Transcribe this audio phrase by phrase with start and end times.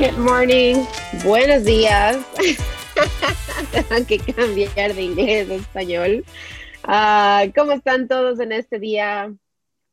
[0.00, 0.86] Good morning.
[1.26, 2.16] Buenos días.
[3.70, 6.24] Tengo que cambiar de inglés a español.
[6.84, 9.30] Ah, ¿Cómo están todos en este día?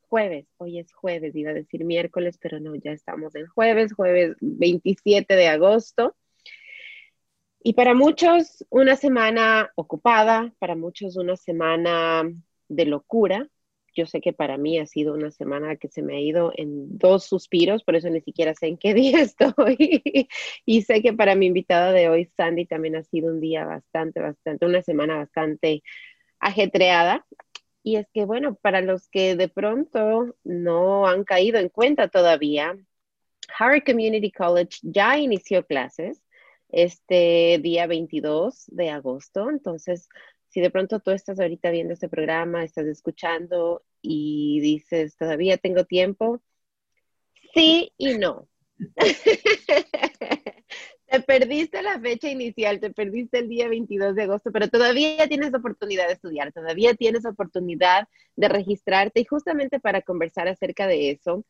[0.08, 0.46] Jueves.
[0.56, 5.36] Hoy es jueves, iba a decir miércoles, pero no, ya estamos en jueves, jueves 27
[5.36, 6.16] de agosto.
[7.62, 12.22] Y para muchos una semana ocupada, para muchos una semana
[12.68, 13.46] de locura,
[13.98, 16.98] yo sé que para mí ha sido una semana que se me ha ido en
[16.98, 20.28] dos suspiros, por eso ni siquiera sé en qué día estoy.
[20.64, 24.20] y sé que para mi invitada de hoy, Sandy, también ha sido un día bastante,
[24.20, 25.82] bastante, una semana bastante
[26.38, 27.26] ajetreada.
[27.82, 32.76] Y es que, bueno, para los que de pronto no han caído en cuenta todavía,
[33.58, 36.22] Harvard Community College ya inició clases
[36.68, 39.50] este día 22 de agosto.
[39.50, 40.08] Entonces,
[40.48, 45.84] si de pronto tú estás ahorita viendo este programa, estás escuchando y dices, todavía tengo
[45.84, 46.40] tiempo,
[47.54, 48.48] sí y no.
[51.06, 55.54] te perdiste la fecha inicial, te perdiste el día 22 de agosto, pero todavía tienes
[55.54, 61.44] oportunidad de estudiar, todavía tienes oportunidad de registrarte y justamente para conversar acerca de eso,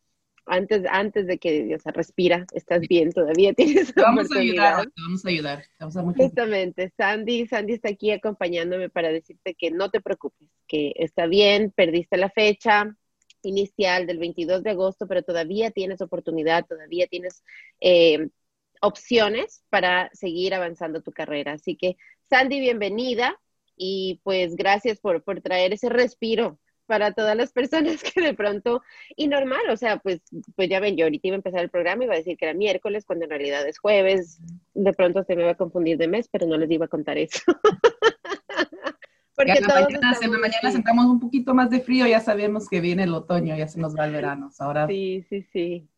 [0.48, 5.24] antes, antes de que, o sea, respira, estás bien, todavía tienes vamos A ayudar, vamos
[5.24, 5.64] a ayudar.
[5.78, 10.92] Vamos a Justamente, Sandy, Sandy está aquí acompañándome para decirte que no te preocupes, que
[10.96, 12.96] está bien, perdiste la fecha
[13.42, 17.44] inicial del 22 de agosto, pero todavía tienes oportunidad, todavía tienes
[17.80, 18.28] eh,
[18.80, 21.52] opciones para seguir avanzando tu carrera.
[21.52, 21.96] Así que,
[22.28, 23.38] Sandy, bienvenida
[23.76, 26.58] y pues gracias por, por traer ese respiro
[26.88, 28.82] para todas las personas que de pronto,
[29.14, 30.20] y normal, o sea, pues,
[30.56, 32.46] pues ya ven, yo ahorita iba a empezar el programa y iba a decir que
[32.46, 34.40] era miércoles, cuando en realidad es jueves,
[34.74, 37.18] de pronto se me va a confundir de mes, pero no les iba a contar
[37.18, 37.40] eso.
[39.36, 42.80] Porque la mañana, en la mañana sentamos un poquito más de frío, ya sabemos que
[42.80, 44.50] viene el otoño, ya se nos va el verano.
[44.58, 44.88] Ahora...
[44.88, 45.88] Sí, sí, sí.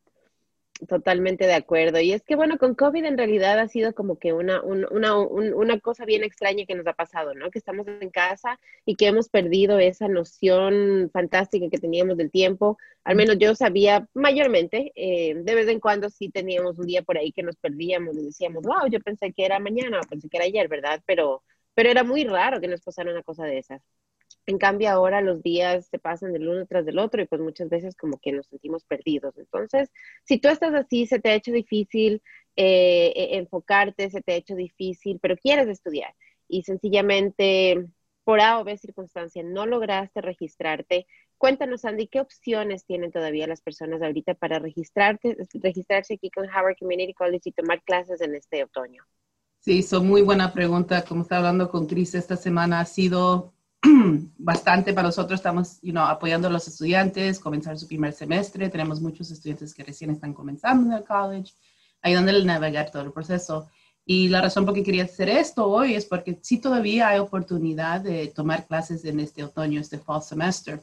[0.88, 2.00] Totalmente de acuerdo.
[2.00, 5.78] Y es que, bueno, con COVID en realidad ha sido como que una, una, una,
[5.80, 7.50] cosa bien extraña que nos ha pasado, ¿no?
[7.50, 12.78] Que estamos en casa y que hemos perdido esa noción fantástica que teníamos del tiempo.
[13.04, 17.18] Al menos yo sabía mayormente, eh, de vez en cuando sí teníamos un día por
[17.18, 20.46] ahí que nos perdíamos y decíamos, wow, yo pensé que era mañana, pensé que era
[20.46, 21.02] ayer, ¿verdad?
[21.06, 21.42] Pero,
[21.74, 23.82] pero era muy raro que nos pasara una cosa de esas.
[24.46, 27.68] En cambio, ahora los días se pasan del uno tras del otro y pues muchas
[27.68, 29.36] veces como que nos sentimos perdidos.
[29.38, 29.90] Entonces,
[30.24, 32.22] si tú estás así, se te ha hecho difícil
[32.56, 36.14] eh, e, enfocarte, se te ha hecho difícil, pero quieres estudiar
[36.48, 37.86] y sencillamente
[38.24, 41.06] por A o B circunstancia no lograste registrarte,
[41.38, 46.76] cuéntanos, Andy, ¿qué opciones tienen todavía las personas ahorita para registrarte, registrarse aquí con Howard
[46.78, 49.02] Community College y tomar clases en este otoño?
[49.60, 51.04] Sí, son muy buena pregunta.
[51.04, 53.52] Como está hablando con Cris esta semana, ha sido
[54.38, 55.40] bastante para nosotros.
[55.40, 58.68] Estamos you know, apoyando a los estudiantes, comenzar su primer semestre.
[58.68, 61.52] Tenemos muchos estudiantes que recién están comenzando en el college,
[62.02, 63.68] ayudándoles a navegar todo el proceso.
[64.04, 68.00] Y la razón por qué quería hacer esto hoy es porque sí todavía hay oportunidad
[68.00, 70.82] de tomar clases en este otoño, este fall semester.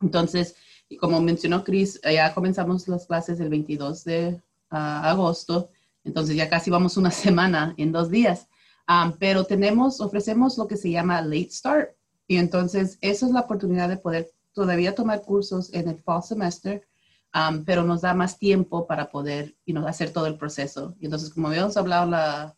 [0.00, 0.54] Entonces,
[1.00, 5.70] como mencionó Chris, ya comenzamos las clases el 22 de ah, agosto,
[6.04, 8.48] entonces ya casi vamos una semana en dos días.
[8.88, 11.90] Um, pero tenemos, ofrecemos lo que se llama late start,
[12.26, 16.86] y entonces, esa es la oportunidad de poder todavía tomar cursos en el fall semester,
[17.34, 20.94] um, pero nos da más tiempo para poder you hacer todo el proceso.
[21.00, 22.56] Y entonces, como habíamos hablado la,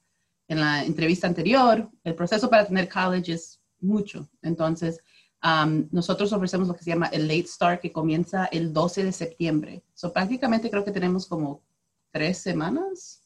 [0.48, 4.28] en la entrevista anterior, el proceso para tener college es mucho.
[4.42, 5.00] Entonces,
[5.42, 9.12] um, nosotros ofrecemos lo que se llama el late start, que comienza el 12 de
[9.12, 9.82] septiembre.
[9.94, 11.62] So, prácticamente creo que tenemos como
[12.10, 13.22] tres semanas.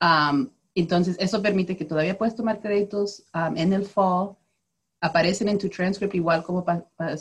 [0.00, 3.24] Um, entonces, eso permite que todavía puedes tomar créditos
[3.56, 4.36] en el fall
[5.00, 6.64] aparecen en tu transcript igual como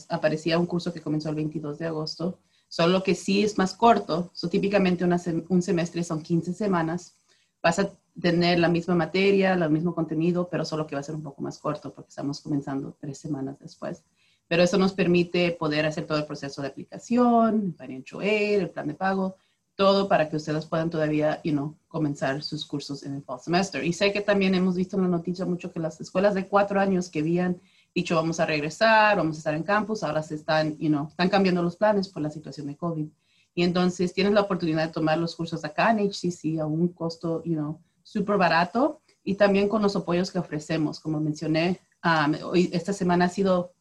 [0.10, 4.32] aparecía un curso que comenzó el 22 de agosto, solo que sí es más corto.
[4.34, 7.16] So, típicamente un semestre son 15 semanas.
[7.62, 7.90] Vas a
[8.20, 11.42] tener la misma materia, el mismo contenido, pero solo que va a ser un poco
[11.42, 14.04] más corto porque estamos comenzando tres semanas después.
[14.48, 18.70] Pero eso nos permite poder hacer todo el proceso de aplicación, el financial aid, el
[18.72, 19.36] plan de pago,
[19.76, 23.84] todo para que ustedes puedan todavía, you know, comenzar sus cursos en el fall semester.
[23.84, 26.82] Y sé que también hemos visto en la noticia mucho que las escuelas de cuatro
[26.82, 27.62] años que habían
[27.94, 31.30] dicho vamos a regresar, vamos a estar en campus, ahora se están, you know, están
[31.30, 33.08] cambiando los planes por la situación de COVID.
[33.56, 37.44] Y entonces tienes la oportunidad de tomar los cursos acá en HCC a un costo,
[37.44, 41.00] you know, súper barato y también con los apoyos que ofrecemos.
[41.00, 43.74] Como mencioné, um, hoy, esta semana ha sido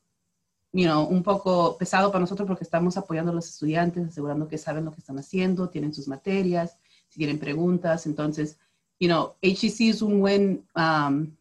[0.72, 4.58] you know, un poco pesado para nosotros porque estamos apoyando a los estudiantes, asegurando que
[4.58, 6.78] saben lo que están haciendo, tienen sus materias,
[7.08, 8.06] si tienen preguntas.
[8.06, 8.58] Entonces,
[8.98, 11.34] you know, HEC es un buen, um,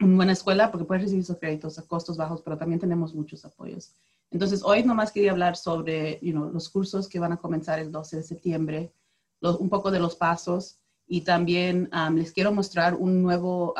[0.00, 3.92] buena escuela porque puedes recibir sus créditos a costos bajos, pero también tenemos muchos apoyos.
[4.30, 8.22] Entonces, hoy nomás quería hablar sobre los cursos que van a comenzar el 12 de
[8.22, 8.92] septiembre,
[9.40, 10.78] un poco de los pasos
[11.10, 13.74] Y también les quiero mostrar un nuevo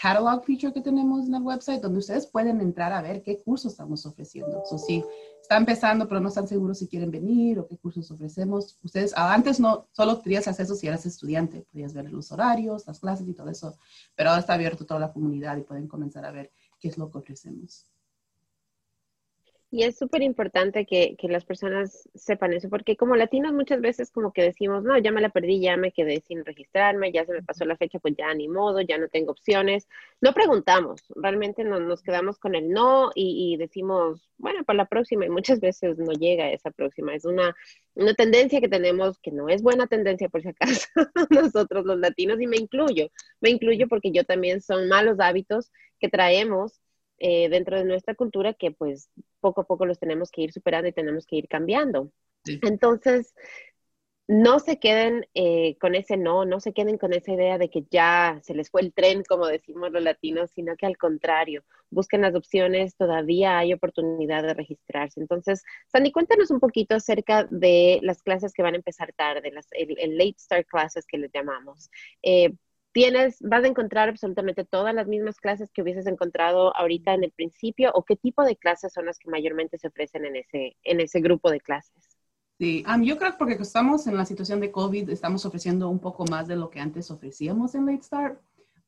[0.00, 3.72] catalog feature que tenemos en el website donde ustedes pueden entrar a ver qué cursos
[3.72, 4.62] estamos ofreciendo.
[4.64, 5.04] So, si
[5.42, 9.60] está empezando pero no están seguros si quieren venir o qué cursos ofrecemos, ustedes antes
[9.60, 13.50] no solo tenías acceso si eras estudiante, podías ver los horarios, las clases y todo
[13.50, 13.76] eso,
[14.14, 17.10] pero ahora está abierto toda la comunidad y pueden comenzar a ver qué es lo
[17.10, 17.86] que ofrecemos.
[19.72, 24.10] Y es súper importante que, que, las personas sepan eso, porque como latinos muchas veces
[24.10, 27.32] como que decimos, no, ya me la perdí, ya me quedé sin registrarme, ya se
[27.32, 29.86] me pasó la fecha, pues ya ni modo, ya no tengo opciones.
[30.20, 34.86] No preguntamos, realmente no, nos quedamos con el no y, y, decimos, bueno, para la
[34.86, 37.14] próxima, y muchas veces no llega esa próxima.
[37.14, 37.54] Es una,
[37.94, 40.88] una tendencia que tenemos que no es buena tendencia por si acaso
[41.30, 43.08] nosotros los latinos, y me incluyo,
[43.40, 45.70] me incluyo porque yo también son malos hábitos
[46.00, 46.80] que traemos
[47.20, 50.88] eh, dentro de nuestra cultura que pues poco a poco los tenemos que ir superando
[50.88, 52.10] y tenemos que ir cambiando.
[52.62, 53.34] Entonces,
[54.26, 57.84] no se queden eh, con ese no, no se queden con esa idea de que
[57.90, 62.22] ya se les fue el tren, como decimos los latinos, sino que al contrario, busquen
[62.22, 65.20] las opciones, todavía hay oportunidad de registrarse.
[65.20, 69.66] Entonces, Sandy, cuéntanos un poquito acerca de las clases que van a empezar tarde, las,
[69.72, 71.90] el, late start classes que les llamamos.
[72.22, 72.54] Eh,
[72.92, 77.30] tienes, vas a encontrar absolutamente todas las mismas clases que hubieses encontrado ahorita en el
[77.30, 81.00] principio o qué tipo de clases son las que mayormente se ofrecen en ese, en
[81.00, 82.16] ese grupo de clases?
[82.58, 86.26] Sí, yo creo que porque estamos en la situación de COVID, estamos ofreciendo un poco
[86.26, 88.40] más de lo que antes ofrecíamos en Late Start,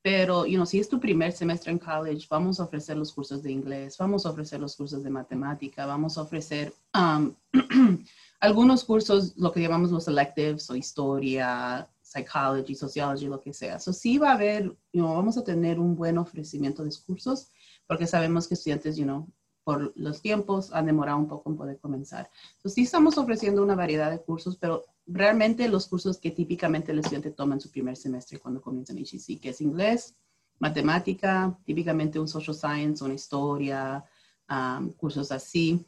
[0.02, 3.40] pero, you know, si es tu primer semestre en college, vamos a ofrecer los cursos
[3.43, 6.75] de inglés, vamos a ofrecer los cursos de matemática, vamos a ofrecer
[8.40, 13.79] algunos cursos, lo que llamamos los electives o historia, psychology, sociology, lo que sea.
[13.79, 17.50] So, sí va a haber, you know, vamos a tener un buen ofrecimiento de cursos
[17.87, 19.29] porque sabemos que estudiantes, you know,
[19.64, 22.31] por los tiempos han demorado un poco en poder comenzar.
[22.62, 26.99] So, sí estamos ofreciendo una variedad de cursos, pero realmente los cursos que típicamente el
[26.99, 30.14] estudiante toma en su primer semestre cuando comienza en HEC, que es inglés,
[30.59, 34.05] matemática, típicamente un social science, una historia,
[34.49, 35.85] um, cursos así,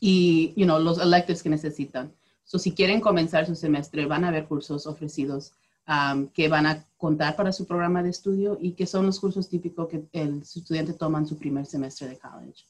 [0.00, 2.14] y, you know, los electives que necesitan.
[2.48, 5.52] So, si quieren comenzar su semestre, van a haber cursos ofrecidos
[5.86, 9.50] um, que van a contar para su programa de estudio y que son los cursos
[9.50, 12.64] típicos que el estudiante toma en su primer semestre de college.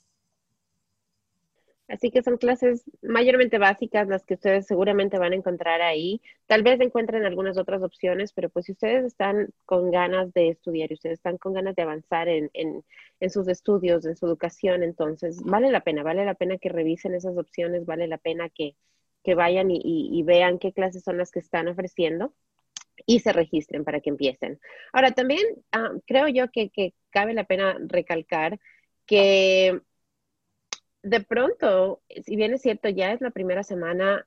[1.87, 6.21] Así que son clases mayormente básicas las que ustedes seguramente van a encontrar ahí.
[6.49, 10.91] Tal vez encuentren algunas otras opciones, pero pues si ustedes están con ganas de estudiar
[10.91, 12.85] y ustedes están con ganas de avanzar en, en,
[13.21, 17.15] en, sus estudios, en su educación, entonces vale la pena, vale la pena que revisen
[17.15, 18.75] esas opciones, vale la pena que,
[19.29, 22.33] que vayan y, vean qué clases son las que están ofreciendo
[23.05, 24.59] y se registren para que empiecen.
[24.91, 28.59] Ahora, también ah, creo yo que, que, cabe la pena recalcar
[29.05, 29.83] que
[31.03, 34.27] de pronto, si bien es cierto, ya es la primera semana,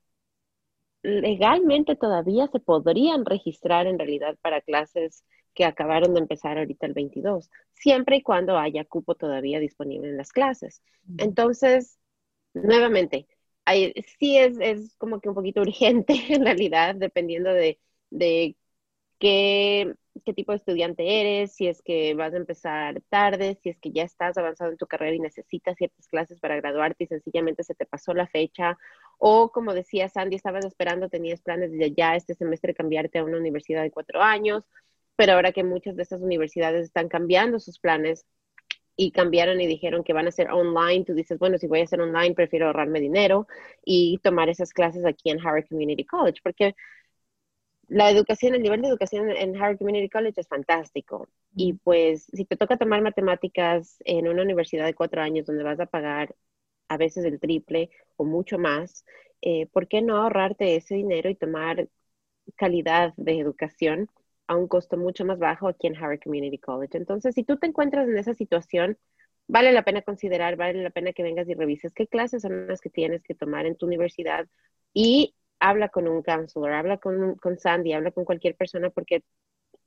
[1.02, 5.26] legalmente todavía se podrían registrar en realidad para clases
[5.56, 10.18] que acabaron de empezar ahorita el 22, siempre y cuando haya cupo todavía disponible en
[10.18, 10.84] las clases.
[11.18, 11.98] Entonces,
[12.54, 13.26] nuevamente,
[14.20, 17.80] sí es, como que un poquito urgente en realidad, dependiendo de,
[18.10, 18.56] de
[19.20, 23.80] qué, qué, tipo de estudiante eres, si es que vas a empezar tarde, si es
[23.80, 27.64] que ya estás avanzado en tu carrera y necesitas ciertas clases para graduarte y sencillamente
[27.64, 28.78] se te pasó la fecha,
[29.20, 33.38] o como decía Sandy, estabas esperando, tenías planes de ya este semestre cambiarte a una
[33.38, 34.64] universidad de cuatro años,
[35.16, 38.26] pero ahora que muchas de estas universidades están cambiando sus planes,
[38.96, 41.84] y cambiaron y dijeron que van a ser online, tú dices, bueno, si voy a
[41.86, 43.48] hacer online, prefiero ahorrarme dinero
[43.86, 46.76] y tomar esas clases aquí en Harvard Community College, porque
[47.88, 51.28] la educación, el nivel de educación en Harvard Community College es fantástico.
[51.56, 55.80] Y pues si te toca tomar matemáticas en una universidad de cuatro años donde vas
[55.80, 56.36] a pagar
[56.88, 59.06] a veces el triple o mucho más,
[59.42, 61.90] eh, ¿por qué no ahorrarte ese dinero y tomar
[62.58, 64.10] calidad de educación?
[64.52, 66.98] A un costo mucho más bajo aquí en Harvard Community College.
[66.98, 68.98] Entonces, si tú te encuentras en esa situación,
[69.48, 72.82] vale la pena considerar, vale la pena que vengas y revises qué clases son las
[72.82, 74.48] que tienes que tomar en tu universidad
[74.94, 79.24] y habla con un counselor, habla con, con Sandy, habla con cualquier persona porque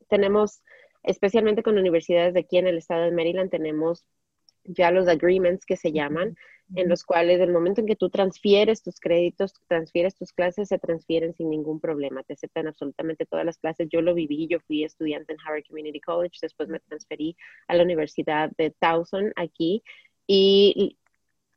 [0.09, 0.63] tenemos,
[1.03, 4.07] especialmente con universidades de aquí en el estado de Maryland, tenemos
[4.65, 6.37] ya los agreements que se llaman,
[6.75, 10.79] en los cuales el momento en que tú transfieres tus créditos, transfieres tus clases, se
[10.79, 13.89] transfieren sin ningún problema, te aceptan absolutamente todas las clases.
[13.91, 17.37] Yo lo viví, yo fui estudiante en Harvard Community College, después me transferí
[17.69, 19.83] a la Universidad de Towson aquí
[20.27, 20.97] y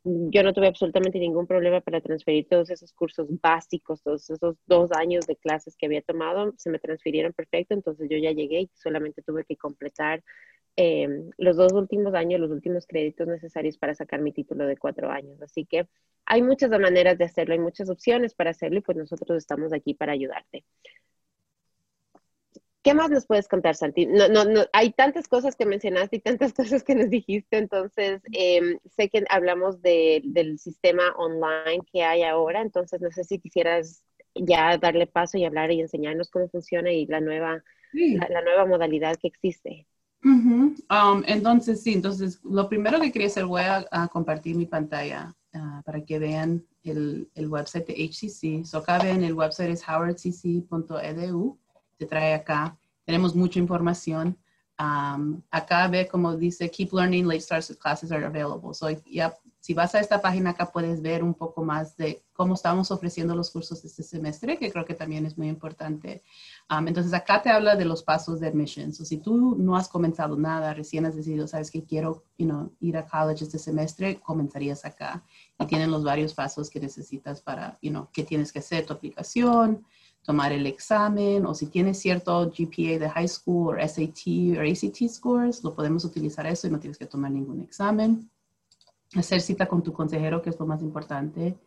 [0.04, 4.92] yo no tuve absolutamente ningún problema para transferir todos esos cursos básicos, todos esos dos
[4.92, 8.72] años de clases que había tomado, se me transfirieron perfecto, entonces yo ya llegué y
[8.76, 10.24] solamente tuve que completar
[10.80, 15.10] Em, los dos últimos años, los últimos créditos necesarios para sacar mi título de cuatro
[15.10, 15.42] años.
[15.42, 15.88] Así que
[16.24, 19.96] hay muchas maneras de hacerlo, hay muchas opciones para hacerlo y pues nosotros estamos aquí
[19.96, 20.64] para ayudarte.
[22.84, 24.06] ¿Qué más nos puedes contar, Santi?
[24.06, 28.22] No, no, no, hay tantas cosas que mencionaste y tantas cosas que nos dijiste, entonces
[28.32, 34.04] em, sé que hablamos del sistema online que hay ahora, entonces no sé si quisieras
[34.36, 39.18] ya darle paso y hablar y enseñarnos cómo funciona y la nueva, la, nueva modalidad
[39.18, 39.88] que existe.
[40.90, 45.82] Um, entonces, sí, entonces lo primero que quería hacer, voy a, compartir mi pantalla ah,
[45.86, 48.66] para que vean el, el, website de HCC.
[48.66, 51.58] So acá ven, el website es howardcc.edu
[51.98, 52.78] te trae acá.
[53.06, 54.38] Tenemos mucha información.
[54.80, 58.74] Um, acá ve como dice, keep learning, late starts classes are available.
[58.74, 59.34] So, ya,
[59.68, 63.36] si vas a esta página acá puedes ver un poco más de cómo estamos ofreciendo
[63.36, 66.24] los cursos este semestre, que creo que también es muy importante.
[66.70, 68.94] Um, entonces acá te habla de los pasos de admission.
[68.94, 72.72] So, si tú no has comenzado nada, recién has decidido, sabes que quiero you know,
[72.80, 75.26] ir a college este semestre, comenzarías acá.
[75.60, 78.94] Y tienen los varios pasos que necesitas para, you know, qué tienes que hacer, tu
[78.94, 79.86] aplicación,
[80.22, 85.10] tomar el examen o si tienes cierto GPA de high school o SAT o ACT
[85.10, 88.30] scores, lo podemos utilizar eso y no tienes que tomar ningún examen.
[89.16, 91.58] Hacer cita con tu consejero, que es lo más importante.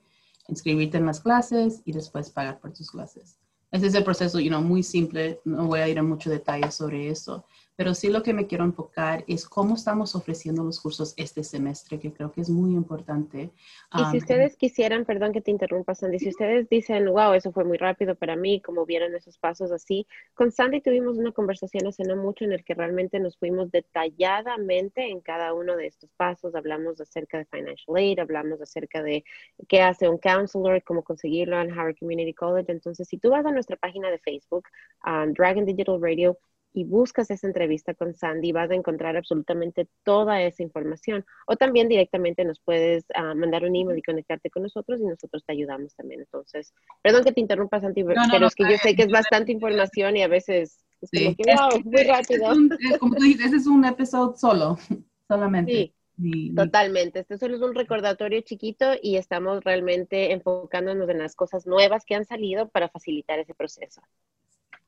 [0.48, 3.38] Inscribirte en las clases y después pagar por tus clases.
[3.70, 5.40] Ese es el proceso, you know, muy simple.
[5.44, 7.44] No voy a ir en mucho detalle sobre eso
[7.80, 11.98] pero sí lo que me quiero enfocar es cómo estamos ofreciendo los cursos este semestre,
[11.98, 13.52] que creo que es muy importante.
[13.94, 17.64] Y si ustedes quisieran, perdón que te interrumpa, Sandy, si ustedes dicen, wow, eso fue
[17.64, 22.04] muy rápido para mí, como vieron esos pasos así, con Sandy tuvimos una conversación hace
[22.04, 26.54] no mucho en el que realmente nos fuimos detalladamente en cada uno de estos pasos,
[26.54, 29.24] hablamos acerca de financial aid, hablamos acerca de
[29.68, 32.70] qué hace un counselor, cómo conseguirlo en Howard Community College.
[32.70, 34.64] Entonces, si tú vas a nuestra página de Facebook,
[35.06, 36.36] um, Dragon Digital Radio,
[36.72, 41.24] y buscas esa entrevista con Sandy, vas a encontrar absolutamente toda esa información.
[41.46, 45.44] O también directamente nos puedes ah, mandar un email y conectarte con nosotros y nosotros
[45.44, 46.20] te ayudamos también.
[46.20, 46.72] Entonces,
[47.02, 50.22] perdón que te interrumpa, Sandy, pero es que yo sé que es bastante información y
[50.22, 52.98] a veces es como que, wow, muy rápido.
[52.98, 54.78] como tú dices, ese es un episodio solo,
[55.28, 55.72] solamente.
[55.72, 56.52] Sí.
[56.54, 57.20] Totalmente.
[57.20, 62.14] Este solo es un recordatorio chiquito y estamos realmente enfocándonos en las cosas nuevas que
[62.14, 64.02] han salido para facilitar ese proceso.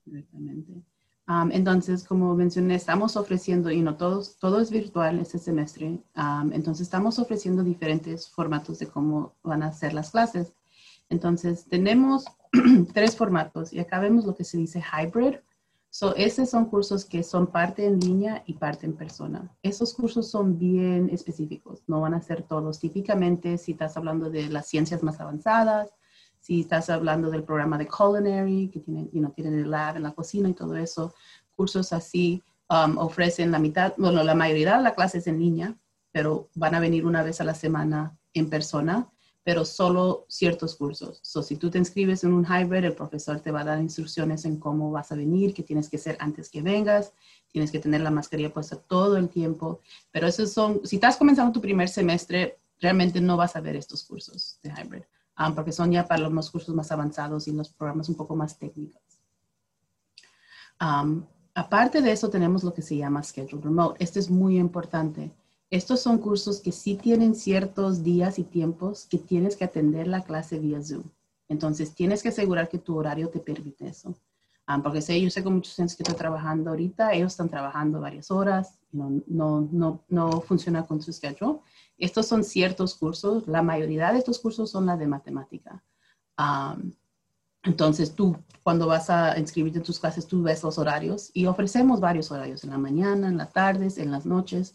[0.04, 0.82] Exactamente
[1.52, 6.02] entonces, como mencioné, estamos ofreciendo, y no todos, todo es virtual este semestre,
[6.52, 10.52] entonces estamos ofreciendo diferentes formatos de cómo van a ser las clases.
[11.08, 12.24] Entonces, tenemos
[12.94, 15.36] tres formatos y acá vemos lo que se dice hybrid.
[15.90, 19.54] So, esos son cursos que son parte en línea y parte en persona.
[19.62, 22.80] Esos cursos son bien específicos, no van a ser todos.
[22.80, 25.90] Típicamente, si estás hablando de las ciencias más avanzadas,
[26.42, 30.02] si estás hablando del programa de culinary, que tienen, you know, tienen el lab en
[30.02, 31.14] la cocina y todo eso,
[31.54, 35.76] cursos así um, ofrecen la mitad, bueno, la mayoría de la clase es en línea,
[36.10, 39.08] pero van a venir una vez a la semana en persona,
[39.44, 41.20] pero solo ciertos cursos.
[41.22, 44.44] So, si tú te inscribes en un hybrid, el profesor te va a dar instrucciones
[44.44, 47.12] en cómo vas a venir, qué tienes que hacer antes que vengas,
[47.52, 49.80] tienes que tener la mascarilla puesta todo el tiempo,
[50.10, 54.02] pero esos son, si estás comenzando tu primer semestre, realmente no vas a ver estos
[54.02, 55.02] cursos de hybrid.
[55.34, 58.58] Ah, porque son ya para los cursos más avanzados y los programas un poco más
[58.58, 59.02] técnicos.
[61.54, 64.02] aparte de eso, tenemos lo que se llama Schedule Remote.
[64.02, 65.32] Este es muy importante.
[65.70, 70.22] Estos son cursos que sí tienen ciertos días y tiempos que tienes que atender la
[70.22, 71.04] clase vía Zoom.
[71.48, 74.14] Entonces, tienes que asegurar que tu horario te permite eso.
[74.82, 78.30] porque sé, yo sé que muchos estudiantes que están trabajando ahorita, ellos están trabajando varias
[78.30, 81.60] horas, no, no, no, no funciona con su schedule.
[82.02, 85.84] Estos son ciertos cursos, la mayoría de estos cursos son la de matemática.
[87.62, 92.00] entonces tú, cuando vas a inscribirte en tus clases, tú ves los horarios y ofrecemos
[92.00, 94.74] varios horarios, en la mañana, en las tardes, en las noches.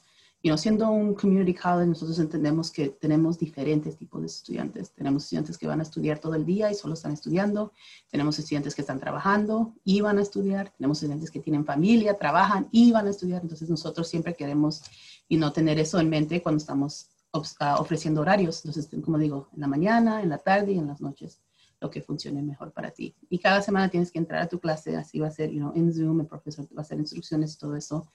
[0.55, 4.93] Siendo un community college, nosotros entendemos que tenemos diferentes tipos de estudiantes.
[4.93, 7.73] Tenemos estudiantes que van a estudiar todo el día y solo están estudiando.
[8.09, 10.71] Tenemos estudiantes que están trabajando y van a estudiar.
[10.77, 13.41] Tenemos estudiantes que tienen familia, trabajan y van a estudiar.
[13.41, 14.83] Entonces nosotros siempre queremos
[15.27, 18.65] y no tener eso en mente cuando estamos ofreciendo horarios.
[18.65, 21.41] Entonces, como digo, en la mañana, en la tarde y en las noches,
[21.79, 23.15] lo que funcione mejor para ti.
[23.29, 25.73] Y cada semana tienes que entrar a tu clase, así va a ser, you know,
[25.75, 28.07] en Zoom, el profesor te va a hacer instrucciones, todo eso.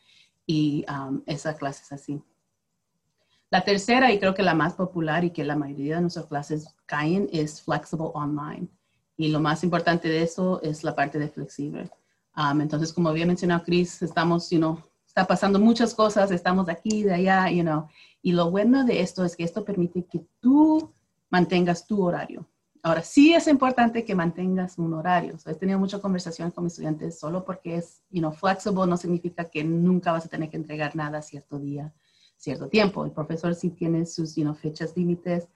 [0.47, 2.21] Y um, esa clase es así.
[3.51, 6.75] La tercera, y creo que la más popular y que la mayoría de nuestras clases
[6.87, 8.67] caen, es Flexible Online.
[9.17, 11.91] Y lo más importante de eso es la parte de flexible.
[12.35, 17.03] Entonces, como había mencionado Chris, estamos, you know, está pasando muchas cosas, estamos de aquí,
[17.03, 17.87] de allá, you know,
[18.23, 20.95] y lo bueno de esto es que esto permite que tú
[21.29, 22.49] mantengas tu horario.
[22.85, 25.37] Ahora, sí es importante que mantengas un horario.
[25.47, 29.49] he tenido mucha conversación con mis estudiantes solo porque es, you know, flexible no significa
[29.49, 31.95] que nunca vas a tener que entregar nada cierto día,
[32.37, 33.05] cierto tiempo.
[33.05, 35.49] El profesor sí tiene sus, you know, fechas límites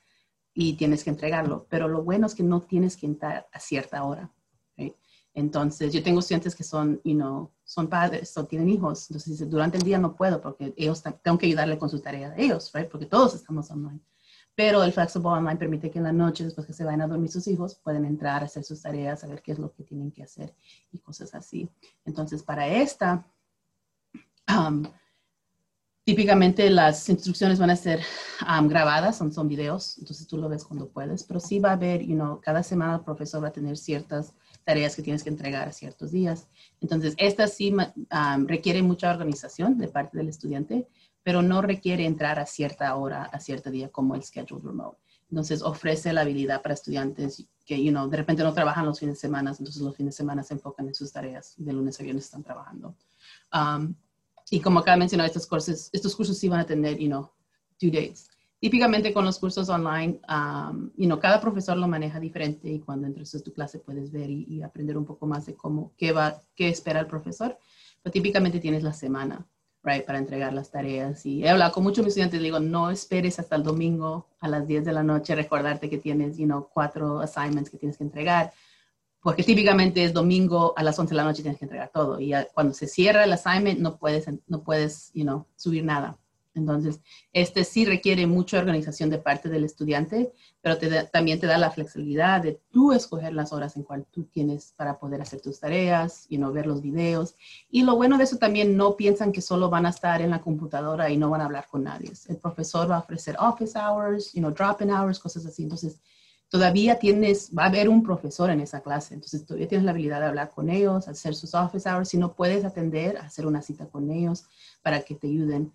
[0.55, 1.67] y tienes que entregarlo.
[1.69, 4.33] Pero lo bueno es que no tienes que entrar a cierta hora.
[5.37, 9.11] Entonces, yo tengo estudiantes que son, you know, son padres o tienen hijos.
[9.11, 12.43] Entonces, durante el día no puedo porque ellos tengo que ayudarle con su tarea de
[12.43, 12.89] ellos, right?
[12.89, 14.01] Porque todos estamos online.
[14.55, 17.31] Pero el Flexible Online permite que en la noche, después que se vayan a dormir
[17.31, 20.23] sus hijos, pueden entrar a hacer sus tareas, saber qué es lo que tienen que
[20.23, 20.55] hacer
[20.91, 21.69] y cosas así.
[22.07, 23.27] Entonces, para esta,
[24.49, 24.85] um,
[26.03, 28.01] típicamente las instrucciones van a ser
[28.49, 31.75] um, grabadas, son, son videos, entonces tú lo ves cuando puedes, pero sí va a
[31.75, 34.33] haber, you know, cada semana el profesor va a tener ciertas
[34.67, 36.49] tareas que tienes que entregar a ciertos días.
[36.81, 40.89] Entonces, esta sí um, requiere mucha organización de parte del estudiante,
[41.23, 44.99] pero no requiere entrar a cierta hora, a cierto día, como el scheduled remote.
[45.31, 49.15] Entonces, ofrece la habilidad para estudiantes que, you know, de repente no trabajan los fines
[49.15, 52.03] de semana, entonces los fines de semana se enfocan en sus tareas, de lunes a
[52.03, 52.97] viernes están trabajando.
[54.51, 57.31] Y como acaba de mencionar, estos cursos, estos cursos sí van a tener, you know,
[57.81, 58.31] due dates.
[58.59, 63.43] Típicamente con los cursos online, um, cada profesor lo maneja diferente y cuando entres a
[63.43, 67.01] tu clase puedes ver y, aprender un poco más de cómo, qué va, qué espera
[67.01, 67.59] el profesor.
[68.03, 69.47] Pero típicamente tienes la semana
[69.87, 71.27] right, para entregar las tareas.
[71.27, 74.85] Y he hablado con muchos estudiantes, digo, no esperes hasta el domingo a las 10
[74.87, 78.53] de la noche recordarte que tienes, you cuatro assignments que tienes que entregar,
[79.21, 82.21] porque típicamente es domingo a las 11 de la noche tienes que entregar todo.
[82.21, 86.19] Y cuando se cierra el assignment no puedes, no puedes, you subir nada.
[86.57, 87.01] Entonces,
[87.33, 90.77] este sí requiere mucha organización de parte del estudiante, pero
[91.13, 94.99] también te da la flexibilidad de tú escoger las horas en cual tú tienes para
[94.99, 97.35] poder hacer tus tareas, y no ver los videos.
[97.71, 100.41] Y lo bueno de eso también, no piensan que solo van a estar en la
[100.41, 102.13] computadora y no van a hablar con nadie.
[102.29, 105.63] El profesor va a ofrecer office hours, you know, drop-in hours, cosas así.
[105.63, 106.01] Entonces,
[106.49, 110.21] todavía tienes, va a haber un profesor en esa clase, entonces todavía tienes la habilidad
[110.21, 112.09] de hablar con ellos, hacer sus office hours.
[112.09, 114.45] Si no puedes atender, hacer una cita con ellos
[114.83, 115.73] para que te ayuden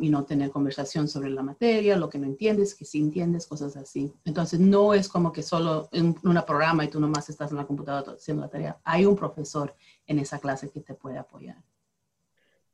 [0.00, 3.76] y no tener conversación sobre la materia, lo que no entiendes, que sí entiendes, cosas
[3.76, 4.12] así.
[4.24, 7.66] Entonces, no es como que solo en una programa y tú nomás estás en la
[7.66, 8.80] computadora haciendo la tarea.
[8.84, 9.74] Hay un profesor
[10.06, 11.56] en esa clase que te puede apoyar.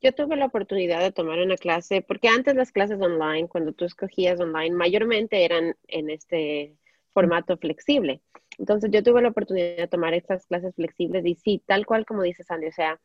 [0.01, 3.85] Yo tuve la oportunidad de tomar una clase, porque antes las clases online, cuando tú
[3.85, 6.77] escogías online, mayormente eran en este
[7.13, 8.21] formato flexible.
[8.59, 12.21] Entonces yo tuve la oportunidad de tomar estas clases flexibles y sí, tal cual como
[12.21, 12.99] dice Sandy, o sea,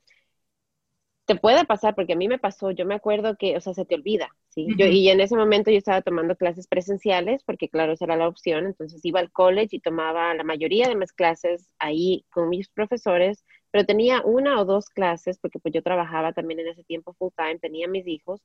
[1.24, 3.84] te puede pasar, porque a mí me pasó, yo me acuerdo que, o sea, se
[3.84, 4.66] te olvida, ¿sí?
[4.76, 8.28] yo, y en ese momento yo estaba tomando clases presenciales, porque claro, esa era la
[8.28, 12.68] opción, entonces iba al college y tomaba la mayoría de mis clases ahí con mis
[12.68, 17.14] profesores, pero tenía una o dos clases, porque pues yo trabajaba también en ese tiempo
[17.14, 18.42] full time, tenía mis hijos,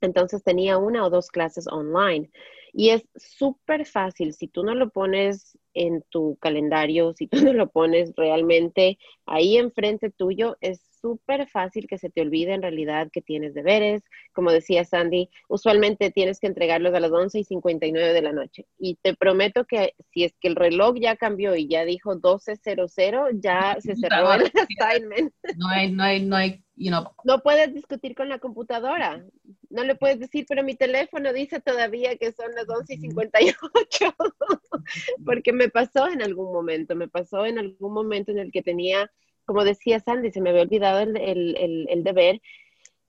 [0.00, 2.30] entonces tenía una o dos clases online.
[2.72, 7.52] Y es súper fácil, si tú no lo pones en tu calendario, si tú no
[7.52, 13.10] lo pones realmente ahí enfrente tuyo, es súper fácil que se te olvide en realidad
[13.12, 14.02] que tienes deberes.
[14.32, 18.66] Como decía Sandy, usualmente tienes que entregarlos a las 11 y 59 de la noche.
[18.78, 23.40] Y te prometo que si es que el reloj ya cambió y ya dijo 12.00,
[23.40, 25.32] ya se cerró el assignment.
[25.56, 27.04] No hay, no hay, no hay, you know.
[27.24, 29.24] No puedes discutir con la computadora.
[29.68, 34.14] No le puedes decir, pero mi teléfono dice todavía que son las 11 y 58.
[35.24, 39.10] Porque me pasó en algún momento, me pasó en algún momento en el que tenía
[39.50, 42.40] como decía Sandy, se me había olvidado el, deber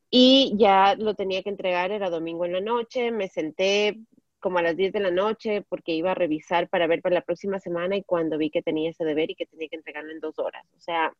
[0.09, 3.99] y ya lo tenía que entregar, era domingo en la noche, me senté
[4.39, 7.21] como a las 10 de la noche porque iba a revisar para ver para la
[7.21, 10.19] próxima semana y cuando vi que tenía ese deber y que tenía que entregarlo en
[10.19, 10.65] dos horas.
[10.75, 11.13] O sea,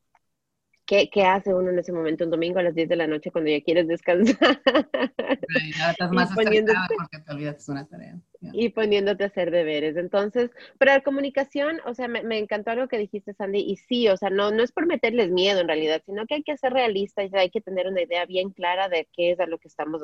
[0.88, 3.30] ¿Qué, ¿Qué, hace uno en ese momento, un domingo a las 10 de la noche
[3.30, 4.60] cuando ya quieres descansar?
[4.66, 8.20] ya estás más porque te olvidas una tarea.
[8.54, 9.98] Y poniéndote a hacer deberes.
[9.98, 10.50] Entonces,
[10.80, 14.18] pero la comunicación, o sea, me, me, encantó algo que dijiste, Sandy, y sí, o
[14.18, 17.30] sea, no, no es por meterles miedo en realidad, sino que hay que ser realistas
[17.32, 20.02] y hay que tener una idea bien clara de qué es a lo que estamos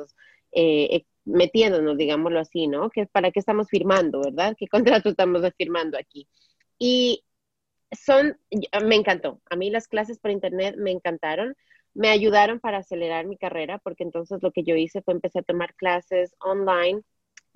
[0.52, 2.90] eh, eh, metiéndonos, digámoslo así, ¿no?
[2.90, 4.54] Que, ¿Para qué estamos firmando, verdad?
[4.56, 4.68] ¿Qué
[5.02, 6.28] contrato estamos firmando aquí?
[6.78, 7.24] Y
[7.92, 8.38] son,
[8.84, 9.40] me encantó.
[9.50, 11.56] A mí las clases por internet me encantaron.
[11.94, 15.42] Me ayudaron para acelerar mi carrera porque entonces lo que yo hice fue empecé a
[15.42, 17.02] tomar clases online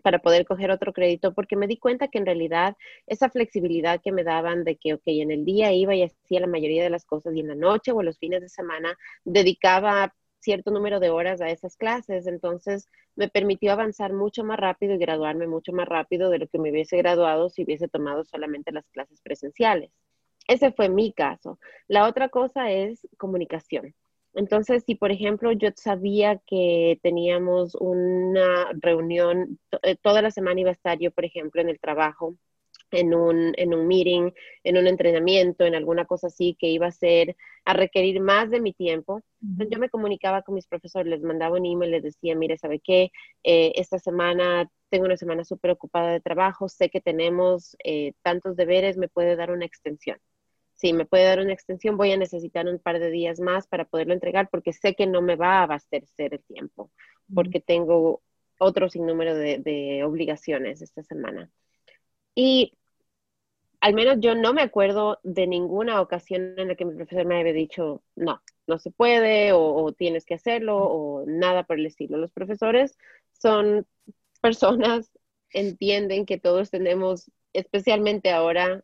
[0.02, 4.12] para poder coger otro crédito porque me di cuenta que en realidad esa flexibilidad que
[4.12, 7.04] me daban de que, ok, en el día iba y hacía la mayoría de las
[7.04, 11.40] cosas y en la noche o los fines de semana dedicaba cierto número de horas
[11.40, 16.30] a esas clases, entonces me permitió avanzar mucho más rápido y graduarme mucho más rápido
[16.30, 19.92] de lo que me hubiese graduado si hubiese tomado solamente las clases presenciales.
[20.48, 21.58] Ese fue mi caso.
[21.86, 23.94] La otra cosa es comunicación.
[24.34, 30.70] Entonces, si por ejemplo yo sabía que teníamos una reunión, eh, toda la semana iba
[30.70, 32.36] a estar yo, por ejemplo, en el trabajo,
[32.90, 34.32] en un, en un meeting,
[34.64, 38.60] en un entrenamiento, en alguna cosa así que iba a ser, a requerir más de
[38.60, 39.22] mi tiempo.
[39.42, 42.80] Entonces yo me comunicaba con mis profesores, les mandaba un email, les decía, mire, ¿sabe
[42.80, 43.10] qué?
[43.44, 48.56] Eh, esta semana tengo una semana súper ocupada de trabajo, sé que tenemos eh, tantos
[48.56, 50.18] deberes, me puede dar una extensión.
[50.82, 53.84] Si me puede dar una extensión, voy a necesitar un par de días más para
[53.84, 56.90] poderlo entregar porque sé que no me va a abastecer el tiempo,
[57.32, 58.20] porque tengo
[58.58, 61.48] otro sinnúmero de, de obligaciones esta semana.
[62.34, 62.76] Y
[63.80, 67.36] al menos yo no me acuerdo de ninguna ocasión en la que mi profesor me
[67.36, 72.18] haya dicho, no, no se puede o, tienes que hacerlo o nada por el estilo.
[72.18, 72.98] Los profesores
[73.32, 73.86] son
[74.40, 75.12] personas,
[75.52, 78.82] entienden que todos tenemos, especialmente ahora,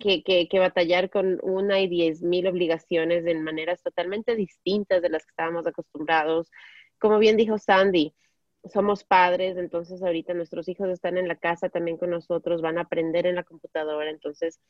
[0.00, 5.24] que, que, batallar con una y diez mil obligaciones en maneras totalmente distintas de las
[5.24, 6.50] que estábamos acostumbrados.
[6.98, 8.14] Como bien dijo Sandy,
[8.72, 12.82] somos padres, entonces ahorita nuestros hijos están en la casa también con nosotros, van a
[12.82, 14.60] aprender en la computadora, entonces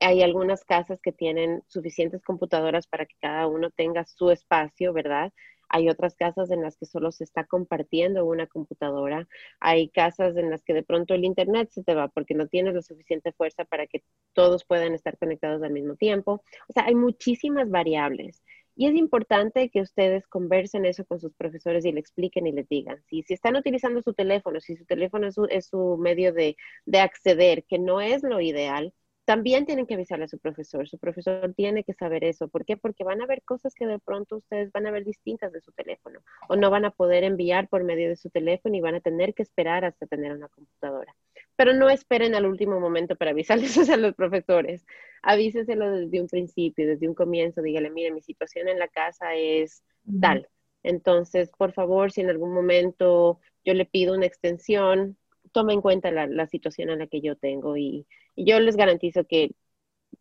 [0.00, 5.32] hay algunas casas que tienen suficientes computadoras para que cada uno tenga su espacio, ¿verdad?
[5.68, 9.28] Hay otras casas en las que solo se está compartiendo una computadora.
[9.60, 12.74] Hay casas en las que de pronto el internet se te va porque no tienes
[12.74, 14.02] la suficiente fuerza para que
[14.32, 16.42] todos puedan estar conectados al mismo tiempo.
[16.68, 18.42] O sea, hay muchísimas variables.
[18.78, 22.68] Y es importante que ustedes conversen eso con sus profesores y le expliquen y les
[22.68, 23.02] digan.
[23.08, 27.64] Si, si están utilizando su teléfono, si su teléfono es su, medio de, de acceder,
[27.64, 28.92] que no es lo ideal,
[29.26, 30.88] también tienen que avisarle a su profesor.
[30.88, 32.48] Su profesor tiene que saber eso.
[32.48, 32.78] ¿Por qué?
[32.78, 35.72] Porque van a ver cosas que de pronto ustedes van a ver distintas de su
[35.72, 39.00] teléfono o no van a poder enviar por medio de su teléfono y van a
[39.00, 41.14] tener que esperar hasta tener una computadora
[41.56, 44.86] pero no esperen al último momento para avisarles a los profesores.
[45.22, 47.62] Avíseselo desde un principio, desde un comienzo.
[47.62, 49.82] Dígale, mire, mi situación en la casa es
[50.20, 50.48] tal.
[50.82, 55.16] Entonces, por favor, si en algún momento yo le pido una extensión,
[55.50, 59.50] tome en cuenta la, situación en la que yo tengo y, yo les garantizo que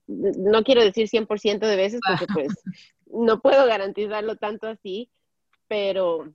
[0.08, 2.64] no quiero decir 100% de veces porque pues
[3.06, 5.12] no puedo garantizarlo tanto así,
[5.68, 6.34] pero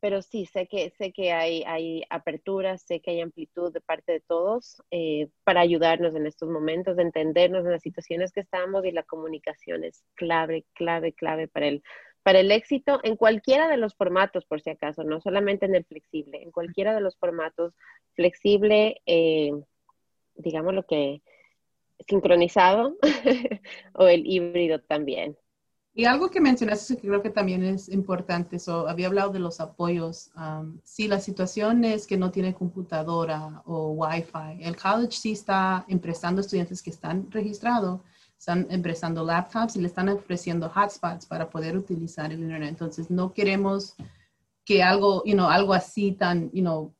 [0.00, 4.12] pero sí, sé que, sé que hay, hay apertura, sé que hay amplitud de parte
[4.12, 8.84] de todos eh, para ayudarnos en estos momentos, de entendernos en las situaciones que estamos
[8.84, 11.82] y la comunicación es clave, clave, clave para el,
[12.22, 15.84] para el éxito en cualquiera de los formatos, por si acaso, no solamente en el
[15.84, 17.74] flexible, en cualquiera de los formatos
[18.14, 19.52] flexible, eh,
[20.38, 21.22] digamos lo que
[22.06, 22.96] sincronizado
[23.94, 25.36] o el híbrido también.
[25.94, 29.58] Y algo que mencionaste que creo que también es importante, so, había hablado de los
[29.58, 30.30] apoyos.
[30.84, 36.40] si la situación es que no tiene computadora o Wi-Fi, el college sí está emprestando
[36.40, 38.00] estudiantes que están registrados,
[38.38, 42.68] están emprestando laptops y le están ofreciendo hotspots para poder utilizar el internet.
[42.68, 43.96] Entonces, no queremos
[44.64, 46.94] que algo, you know, algo así tan, you know,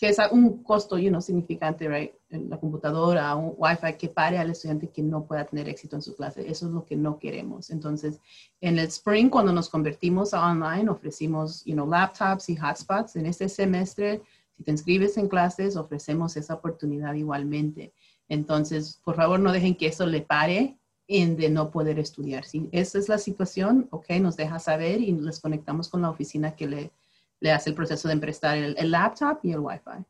[0.00, 2.12] que es un costo you know, significante, right?
[2.30, 6.16] La computadora, un Wi-Fi que pare al estudiante que no pueda tener éxito en su
[6.16, 6.40] clase.
[6.50, 7.68] Eso es lo que no queremos.
[7.68, 8.18] Entonces,
[8.62, 13.16] en el spring, cuando nos convertimos a online, ofrecimos you know, laptops y hotspots.
[13.16, 14.22] En este semestre,
[14.56, 17.92] si te inscribes en clases, ofrecemos esa oportunidad igualmente.
[18.26, 22.46] Entonces, por favor, no dejen que eso le pare en de no poder estudiar.
[22.46, 26.56] Si esa es la situación, ok, nos deja saber y les conectamos con la oficina
[26.56, 26.90] que le
[27.40, 30.04] le hace el proceso de emprestar el, laptop y el Wi-Fi.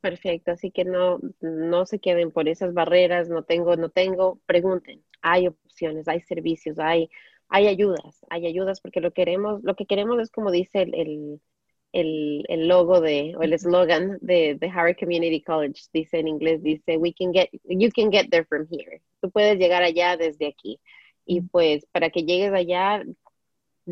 [0.00, 5.02] Perfecto, así que no, no se queden por esas barreras, no tengo, no tengo, pregunten,
[5.22, 7.10] hay opciones, hay servicios, hay,
[7.48, 11.40] hay ayudas, hay ayudas porque lo queremos, lo que queremos es como dice el,
[11.92, 16.62] el, el, logo de, o el eslogan de, de Harvard Community College, dice en inglés,
[16.62, 19.02] dice, we can get, you can get there from here.
[19.20, 20.80] Tú puedes llegar allá desde aquí.
[21.24, 23.04] Y pues para que llegues allá,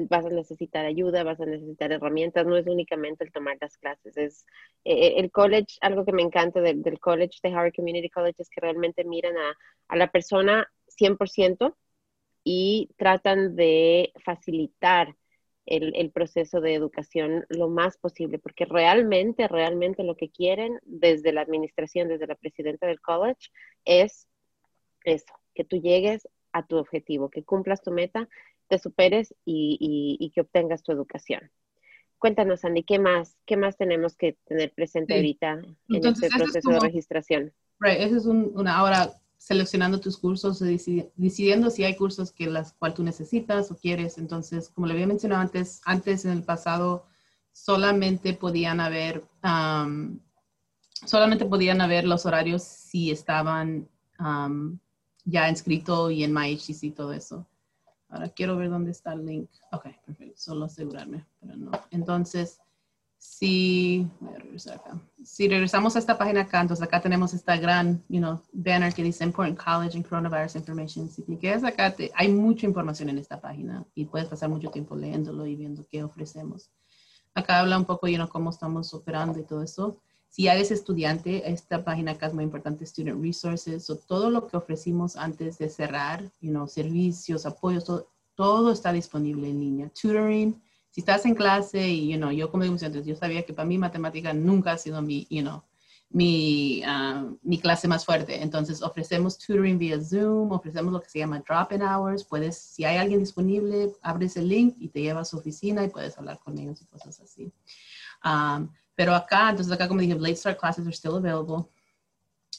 [0.08, 4.16] vas a necesitar ayuda, vas a necesitar herramientas, no es únicamente el tomar las clases,
[4.16, 4.46] es
[4.84, 8.60] eh, el college, algo que me encanta del, college, de Harvard Community College, es que
[8.60, 9.56] realmente miran a,
[9.88, 11.74] a la persona 100%
[12.44, 15.16] y tratan de facilitar
[15.66, 21.32] el, el, proceso de educación lo más posible, porque realmente, realmente lo que quieren desde
[21.32, 23.50] la administración, desde la presidenta del college,
[23.84, 24.28] es
[25.04, 28.28] eso, que tú llegues a tu objetivo, que cumplas tu meta
[28.68, 31.50] te superes y, que obtengas tu educación.
[32.18, 36.80] Cuéntanos, Andy, ¿qué más, qué más tenemos que tener presente ahorita en este proceso de
[36.80, 37.52] registración?
[37.78, 42.94] Right, eso es una hora seleccionando tus cursos, decidiendo si hay cursos que las cual
[42.94, 44.18] tú necesitas o quieres.
[44.18, 47.06] Entonces, como le había mencionado antes, antes en el pasado
[47.52, 49.24] solamente podían haber
[51.04, 53.88] solamente podían haber los horarios si estaban
[55.26, 57.46] ya inscrito y en MyHTC y todo eso.
[58.08, 59.50] Ahora quiero ver dónde está el link.
[59.72, 60.34] Ok, perfecto.
[60.36, 61.72] Solo asegurarme, pero no.
[61.90, 62.60] Entonces,
[63.18, 65.00] si, voy a regresar acá.
[65.24, 69.02] Si regresamos a esta página acá, entonces acá tenemos esta gran, you know, banner que
[69.02, 71.10] dice Important College and Coronavirus Information.
[71.10, 74.94] Si te quedas acá, hay mucha información en esta página y puedes pasar mucho tiempo
[74.94, 76.70] leyéndolo y viendo qué ofrecemos.
[77.34, 80.00] Acá habla un poco, you know, cómo estamos operando y todo eso.
[80.36, 84.58] Si eres estudiante, esta página acá es muy importante, Student Resources, o todo lo que
[84.58, 89.88] ofrecimos antes de cerrar, you know, servicios, apoyos, todo, todo está disponible en línea.
[89.88, 93.54] Tutoring, si estás en clase y, you know, yo como digo antes, yo sabía que
[93.54, 95.62] para mí matemática nunca ha sido mi, you know,
[96.10, 98.42] mi, ah, mi clase más fuerte.
[98.42, 102.24] Entonces ofrecemos tutoring vía Zoom, ofrecemos lo que se llama drop-in hours.
[102.24, 105.88] Puedes, si hay alguien disponible, abres el link y te lleva a su oficina y
[105.88, 107.50] puedes hablar con ellos y cosas así.
[108.22, 111.68] Um, pero acá, entonces acá como dije, late start classes are still available.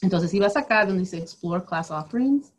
[0.00, 2.52] Entonces si vas acá donde dice Explore Class Offerings,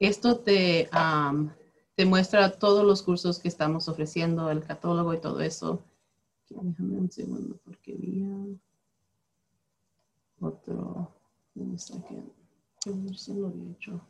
[0.00, 1.50] esto te, um,
[1.94, 5.84] te muestra todos los cursos que estamos ofreciendo, el catálogo y todo eso.
[6.48, 8.58] Déjame un segundo porque vi
[10.40, 11.12] otro.
[11.54, 12.32] Un second.
[13.14, 14.00] Si lo había hecho.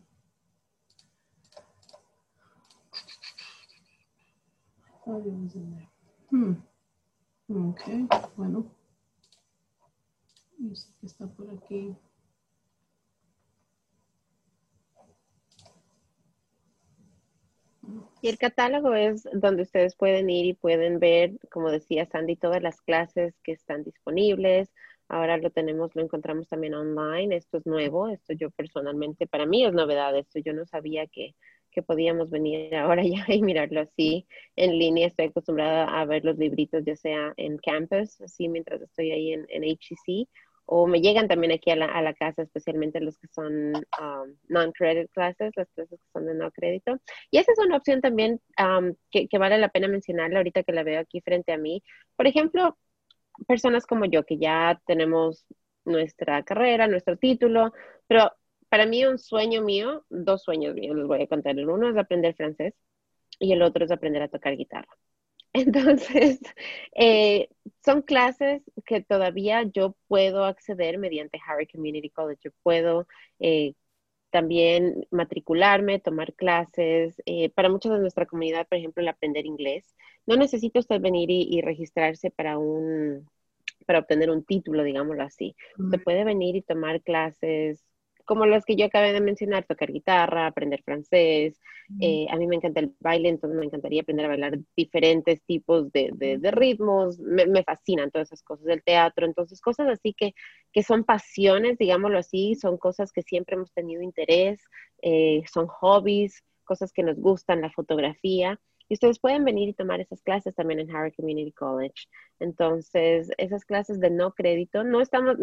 [6.30, 6.54] Hmm.
[7.48, 7.82] Ok,
[8.36, 8.81] bueno.
[18.20, 22.62] Y el catálogo es donde ustedes pueden ir y pueden ver, como decía Sandy, todas
[22.62, 24.72] las clases que están disponibles.
[25.08, 27.34] Ahora lo tenemos, lo encontramos también online.
[27.34, 28.08] Esto es nuevo.
[28.08, 30.16] Esto yo personalmente, para mí es novedad.
[30.16, 31.34] Esto yo no sabía que,
[31.72, 35.08] que podíamos venir ahora ya y mirarlo así en línea.
[35.08, 39.46] Estoy acostumbrada a ver los libritos, ya sea en campus, así mientras estoy ahí en,
[39.48, 40.28] en HCC,
[40.66, 44.36] o me llegan también aquí a la, a la casa, especialmente los que son um,
[44.48, 46.98] non-credit classes, las clases que son de no crédito.
[47.30, 50.72] Y esa es una opción también um, que, que, vale la pena mencionarla ahorita que
[50.72, 51.82] la veo aquí frente a mí.
[52.16, 52.78] Por ejemplo,
[53.46, 55.46] personas como yo que ya tenemos
[55.84, 57.72] nuestra carrera, nuestro título,
[58.06, 58.32] pero
[58.68, 61.58] para mí un sueño mío, dos sueños míos, les voy a contar.
[61.58, 62.74] El uno es aprender francés
[63.38, 64.88] y el otro es aprender a tocar guitarra.
[65.54, 66.40] Entonces,
[66.94, 67.48] eh,
[67.84, 72.40] son clases que todavía yo puedo acceder mediante Harry Community College.
[72.44, 73.06] Yo puedo
[73.38, 73.74] eh,
[74.30, 77.20] también matricularme, tomar clases.
[77.26, 79.94] Eh, para muchos de nuestra comunidad, por ejemplo, el aprender inglés,
[80.26, 83.28] no necesita usted venir y, registrarse para un
[83.86, 85.56] para obtener un título, digámoslo así.
[85.76, 87.82] Usted puede venir y tomar clases
[88.24, 91.60] como las que yo acabé de mencionar, tocar guitarra, aprender francés.
[92.00, 95.92] Eh, a mí me encanta el baile, entonces me encantaría aprender a bailar diferentes tipos
[95.92, 97.18] de, de, ritmos.
[97.18, 99.26] Me, me, fascinan todas esas cosas del teatro.
[99.26, 100.34] Entonces, cosas así que,
[100.72, 104.62] que son pasiones, digámoslo así, son cosas que siempre hemos tenido interés,
[105.02, 108.58] eh, son hobbies, cosas que nos gustan, la fotografía.
[108.92, 112.08] Y ustedes pueden venir y tomar esas clases también en Harvard Community College.
[112.40, 115.36] Entonces, esas clases de no crédito, no estamos,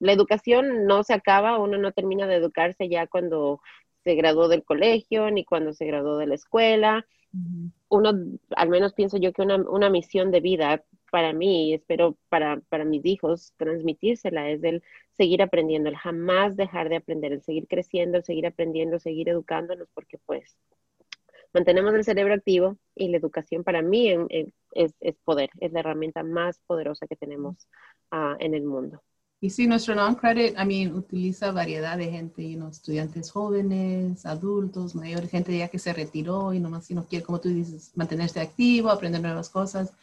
[0.00, 3.60] la educación no se acaba, uno no termina de educarse ya cuando
[4.02, 7.06] se graduó del colegio ni cuando se graduó de la escuela.
[7.88, 8.10] Uno,
[8.56, 12.84] al menos pienso yo que una, una misión de vida para mí, espero para, para
[12.84, 18.18] mis hijos, transmitírsela es el seguir aprendiendo, el jamás dejar de aprender, el seguir creciendo,
[18.18, 20.58] el seguir aprendiendo, seguir educándonos, porque pues
[21.56, 24.92] mantenemos el cerebro activo y la educación para mí es,
[25.24, 27.66] poder, es la herramienta más poderosa que tenemos
[28.10, 29.02] ah, en el mundo.
[29.40, 34.94] Y sí, nuestro non-credit, I mean, utiliza variedad de gente, you know, estudiantes jóvenes, adultos,
[34.94, 38.40] mayores, gente ya que se retiró y nomás si no quiere, como tú dices, mantenerse
[38.40, 39.94] activo, aprender nuevas cosas.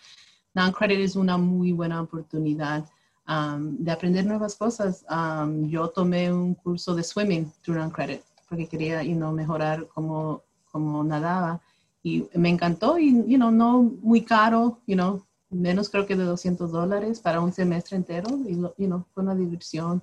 [0.56, 2.86] Non-credit es una muy buena oportunidad
[3.28, 5.06] um, de aprender nuevas cosas.
[5.08, 10.44] Um, yo tomé un curso de swimming through non-credit porque quería, you know, mejorar como
[10.74, 11.62] como nadaba.
[12.02, 16.26] Y me encantó y, you know, no muy caro, you know, menos creo que de
[16.26, 20.02] 200 dólares para un semestre entero y, you know, fue una diversión.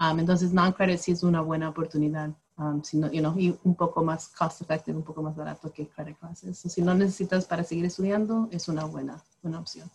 [0.00, 2.30] Um, entonces, non-credit sí es una buena oportunidad.
[2.58, 2.80] Um,
[3.12, 6.58] you know, y un poco más cost effective, un poco más barato que credit classes.
[6.58, 9.90] si no necesitas para seguir estudiando, es una buena, buena opción.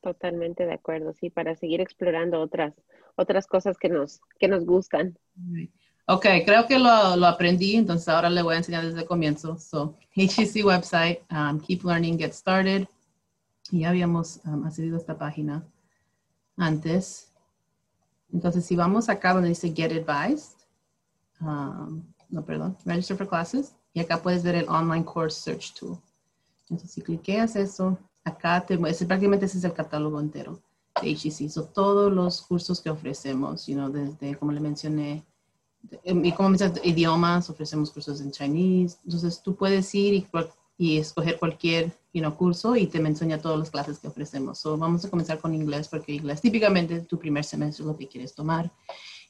[0.00, 2.74] Totalmente de acuerdo, sí, para seguir explorando otras,
[3.16, 5.18] otras cosas que nos, que nos gustan.
[6.12, 9.56] Ok, creo que lo, lo, aprendí, entonces ahora le voy a enseñar desde el comienzo.
[9.60, 12.88] So, HEC website, um, Keep Learning, Get Started.
[13.70, 15.64] Ya habíamos um, accedido a esta página
[16.56, 17.32] antes.
[18.32, 20.66] Entonces, si vamos acá donde dice Get Advised,
[21.40, 25.96] um, no, perdón, Register for Classes, y acá puedes ver el Online Course Search Tool.
[26.62, 30.60] Entonces, si cliqueas eso, acá te muestra, prácticamente ese es el catálogo entero
[31.00, 31.48] de HEC.
[31.48, 35.24] So, todos los cursos que ofrecemos, you know, desde, como le mencioné,
[36.04, 40.26] y como mencionas, idiomas, ofrecemos cursos en Chinese, entonces tú puedes ir y,
[40.78, 44.58] y escoger cualquier you know, curso y te enseña todas las clases que ofrecemos.
[44.58, 48.08] So, vamos a comenzar con inglés porque inglés típicamente tu primer semestre es lo que
[48.08, 48.70] quieres tomar.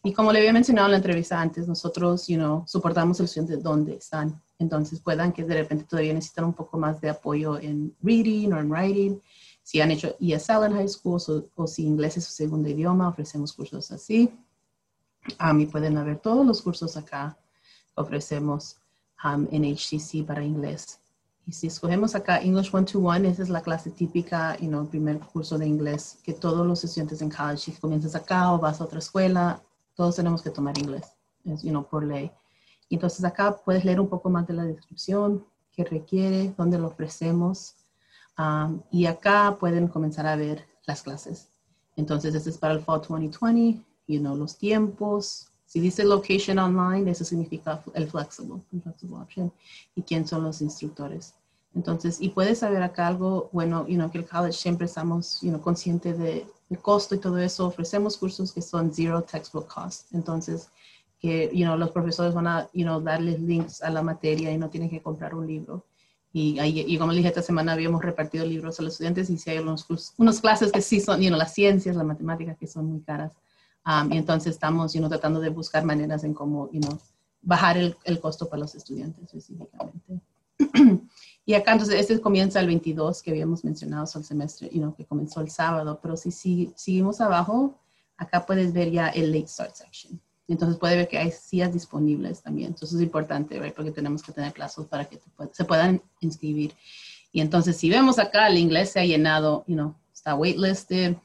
[0.03, 3.59] Y como le había mencionado en la entrevista antes, nosotros, you know, soportamos el estudiante
[3.59, 4.41] donde están.
[4.59, 8.59] Entonces puedan que de repente todavía necesitan un poco más de apoyo en reading o
[8.59, 9.21] en writing
[9.63, 11.21] Si han hecho ESL en high school
[11.55, 14.31] o, si inglés es su segundo idioma, ofrecemos cursos así.
[15.39, 17.37] A mí pueden haber todos los cursos acá
[17.95, 18.77] ofrecemos
[19.25, 21.01] um, en HCC para inglés.
[21.47, 25.59] Y si escogemos acá English One-to-One, esa es la clase típica, y el primer curso
[25.59, 28.99] de inglés que todos los estudiantes en college, si comienzas acá o vas a otra
[28.99, 29.61] escuela,
[29.95, 31.13] todos tenemos que tomar inglés,
[31.45, 32.31] es, you por ley.
[32.89, 36.89] Y entonces acá puedes leer un poco más de la descripción, qué requiere, dónde lo
[36.89, 37.75] ofrecemos.
[38.39, 41.49] Um, y acá pueden comenzar a ver las clases.
[41.97, 47.11] Entonces, este es para el Fall 2020, you know, los tiempos, si dice location online,
[47.11, 49.53] eso significa el flexible, el flexible option,
[49.95, 51.35] y quién son los instructores.
[51.75, 55.51] Entonces, y puedes saber acá algo, bueno, you know, que el college siempre estamos, you
[55.51, 57.67] know, consciente de, del costo y todo eso.
[57.67, 60.13] Ofrecemos cursos que son zero textbook cost.
[60.13, 60.69] Entonces,
[61.21, 64.59] que, you know, los profesores van a, you know, darles links a la materia y
[64.59, 65.85] no tienen que comprar un libro.
[66.33, 69.59] Y, y como dije, esta semana habíamos repartido libros a los estudiantes y si hay
[69.59, 73.01] unos, unos clases que sí son, you know, las ciencias, la matemática, que son muy
[73.01, 73.33] caras.
[73.87, 76.99] Um, y entonces estamos you know, tratando de buscar maneras en cómo you know,
[77.41, 80.21] bajar el, el, costo para los estudiantes específicamente.
[81.47, 85.07] y acá entonces este comienza el 22 que habíamos mencionado, el semestre you know, que
[85.07, 87.79] comenzó el sábado, pero si, si seguimos abajo,
[88.19, 90.21] acá puedes ver ya el late start section.
[90.47, 92.69] Entonces puede ver que hay sillas disponibles también.
[92.69, 93.73] Entonces es importante, right?
[93.73, 95.21] porque tenemos que tener plazos para que
[95.53, 96.75] se puedan inscribir.
[97.33, 101.17] Y entonces si vemos acá, el inglés se ha llenado, you know, está waitlisted,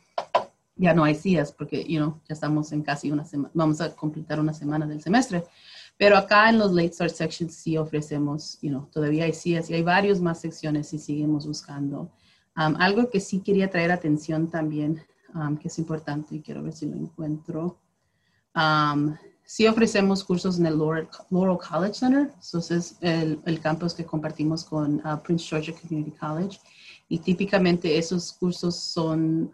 [0.75, 3.95] ya no hay días porque, you know, ya estamos en casi una semana, vamos a
[3.95, 5.43] completar una semana del semestre.
[5.97, 9.75] Pero acá en los late start sections sí ofrecemos, you know, todavía hay días y
[9.75, 12.11] hay varios más secciones si seguimos buscando.
[12.57, 15.01] Um, algo que sí quería traer atención también,
[15.33, 17.79] um, que es importante y quiero ver si lo encuentro.
[18.55, 24.65] Um, sí ofrecemos cursos en el Laurel, College Center, entonces el, el campus que compartimos
[24.65, 26.59] con uh, Prince Georgia Community College.
[27.07, 29.51] Y típicamente esos cursos son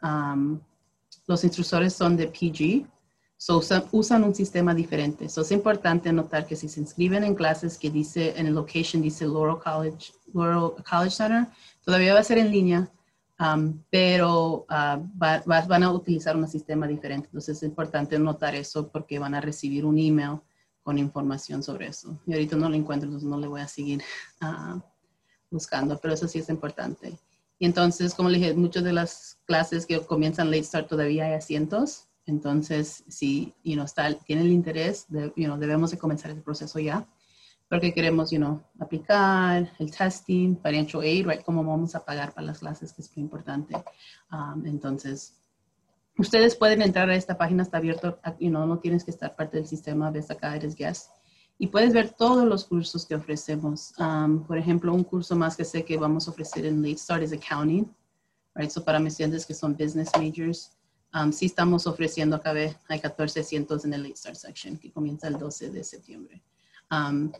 [1.32, 2.86] los instructores son de PG,
[3.38, 5.30] so usan, un sistema diferente.
[5.30, 9.02] So es importante notar que si se inscriben en clases que dice, en el location
[9.02, 11.48] dice Laurel College, Laurel College Center,
[11.86, 12.92] todavía va a ser en línea,
[13.40, 17.28] um, pero uh, van a utilizar un sistema diferente.
[17.28, 20.42] Entonces es importante notar eso porque van a recibir un email
[20.84, 22.20] con información sobre eso.
[22.28, 24.04] Y ahorita no lo encuentro, entonces no le voy a seguir
[24.42, 24.82] uh,
[25.50, 27.18] buscando, pero eso sí es importante.
[27.62, 31.34] Y entonces, como le dije, muchas de las clases que comienzan late start todavía hay
[31.34, 32.08] asientos.
[32.26, 36.42] Entonces, si you know, está, tienen el interés, de, you know, debemos de comenzar ese
[36.42, 37.08] proceso ya.
[37.70, 42.48] Porque queremos you know, aplicar el testing, financial aid, right, cómo vamos a pagar para
[42.48, 43.76] las clases, que es muy importante.
[44.32, 45.36] Um, entonces,
[46.18, 49.58] ustedes pueden entrar a esta página, está abierto, you know, no tienes que estar parte
[49.58, 51.12] del sistema, ves acá, eres guest
[51.62, 53.94] y puedes ver todos los cursos que ofrecemos.
[54.00, 57.22] Um, por ejemplo, un curso más que sé que vamos a ofrecer en Late Start
[57.22, 57.88] es Accounting.
[58.56, 58.72] Right?
[58.72, 60.72] So para mis estudiantes que son business majors,
[61.14, 65.38] um, sí estamos ofreciendo acá, hay 1400 en el Late Start section que comienza el
[65.38, 66.42] 12 de septiembre.
[66.90, 67.32] Um,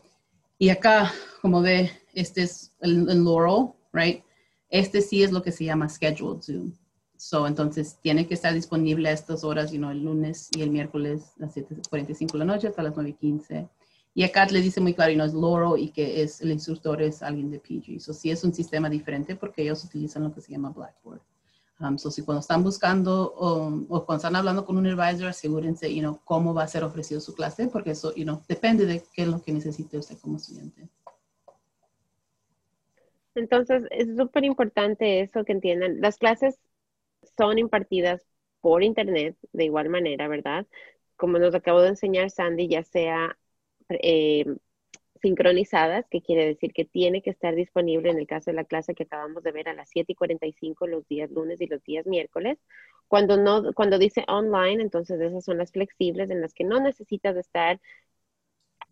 [0.56, 4.22] y acá, como ve, este es el, el, Laurel, right?
[4.68, 6.72] Este sí es lo que se llama Scheduled Zoom.
[7.16, 10.70] So, entonces, tiene que estar disponible a estas horas, you know, el lunes y el
[10.70, 13.68] miércoles a las 7.45 de la noche hasta las 9.15
[14.14, 17.00] y acá le dice muy claro, y no es Loro y que es el instructor
[17.00, 17.98] es alguien de PG.
[18.00, 21.20] So sí es un sistema diferente porque ellos utilizan lo que se llama Blackboard.
[21.80, 26.00] Um, so si cuando están buscando o cuando están hablando con un advisor, asegúrense, you
[26.00, 29.22] know, cómo va a ser ofrecido su clase, porque eso, you know, depende de qué
[29.22, 30.88] es lo que necesite usted como estudiante.
[33.34, 36.00] Entonces, es súper importante eso que entiendan.
[36.00, 36.58] Las clases
[37.36, 38.22] son impartidas
[38.60, 40.66] por internet de igual manera, ¿verdad?
[41.16, 43.38] Como nos acabó de enseñar Sandy, ya sea
[43.90, 44.46] eh,
[45.22, 48.94] sincronizadas, que quiere decir que tiene que estar disponible en el caso de la clase
[48.94, 52.06] que acabamos de ver a las 7 y 45 los días lunes y los días
[52.06, 52.58] miércoles.
[53.08, 57.36] Cuando, no, cuando dice online, entonces esas son las flexibles en las que no necesitas
[57.36, 57.80] estar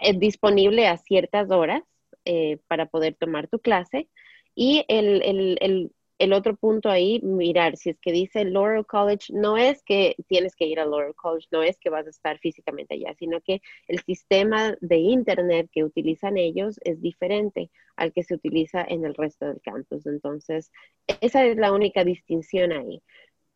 [0.00, 1.82] eh, disponible a ciertas horas
[2.24, 4.08] eh, para poder tomar tu clase.
[4.54, 9.32] Y el, el, el el otro punto ahí, mirar, si es que dice Laurel College,
[9.32, 12.38] no es que tienes que ir a Laurel College, no es que vas a estar
[12.38, 18.22] físicamente allá, sino que el sistema de Internet que utilizan ellos es diferente al que
[18.22, 20.04] se utiliza en el resto del campus.
[20.06, 20.70] Entonces,
[21.22, 23.02] esa es la única distinción ahí.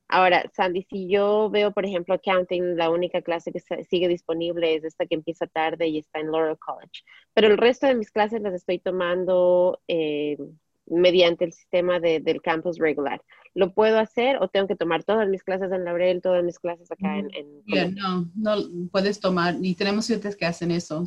[0.08, 4.84] Ahora, Sandy, si yo veo, por ejemplo, accounting, la única clase que sigue disponible es
[4.84, 7.02] esta que empieza tarde y está en Laurel College,
[7.34, 10.38] pero el resto de mis clases las estoy tomando eh,
[10.86, 13.22] mediante el sistema del campus regular.
[13.54, 16.90] ¿Lo puedo hacer o tengo que tomar todas mis clases en Laurel, todas mis clases
[16.90, 17.30] acá en...
[17.32, 21.04] en no, no puedes tomar, y tenemos estudiantes que hacen eso.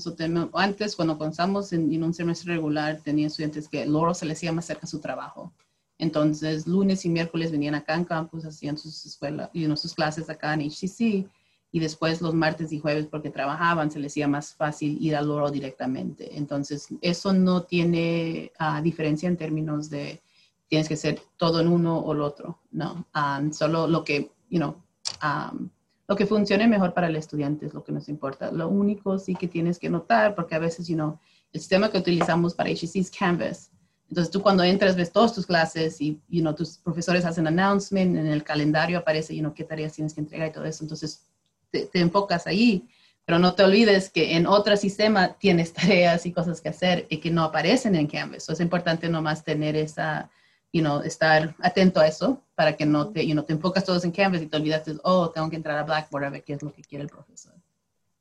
[0.54, 4.66] antes, cuando comenzamos en, un semestre regular, tenía estudiantes que luego se les iba más
[4.66, 5.54] cerca su trabajo.
[6.00, 10.54] Entonces, lunes y miércoles venían acá en campus, hacían sus escuelas y sus clases acá
[10.54, 11.28] en HCC
[11.72, 15.30] y después los martes y jueves porque trabajaban se les hacía más fácil ir al
[15.30, 16.38] oro directamente.
[16.38, 20.22] Entonces, eso no tiene uh, diferencia en términos de
[20.68, 24.60] tienes que ser todo en uno o el otro, no, um, solo lo que, you
[24.60, 24.76] know,
[25.24, 25.70] um,
[26.08, 28.52] lo que funcione mejor para el estudiante es lo que nos importa.
[28.52, 31.20] Lo único sí que tienes que notar, porque a veces, you know,
[31.52, 33.72] el sistema que utilizamos para HCC es Canvas.
[34.10, 38.16] Entonces tú cuando entras ves todas tus clases y you know, tus profesores hacen announcement,
[38.16, 40.84] en el calendario aparece you know, qué tareas tienes que entregar y todo eso.
[40.84, 41.26] Entonces
[41.72, 42.88] te, te enfocas ahí,
[43.26, 47.18] pero no te olvides que en otro sistema tienes tareas y cosas que hacer y
[47.18, 48.44] que no aparecen en Canvas.
[48.44, 50.30] Entonces es importante nomás tener esa,
[50.72, 54.06] you know, estar atento a eso para que no te, you know, te enfocas todos
[54.06, 56.64] en Canvas y te olvidas, oh, tengo que entrar a Blackboard a ver qué es
[56.64, 57.54] lo que quiere el profesor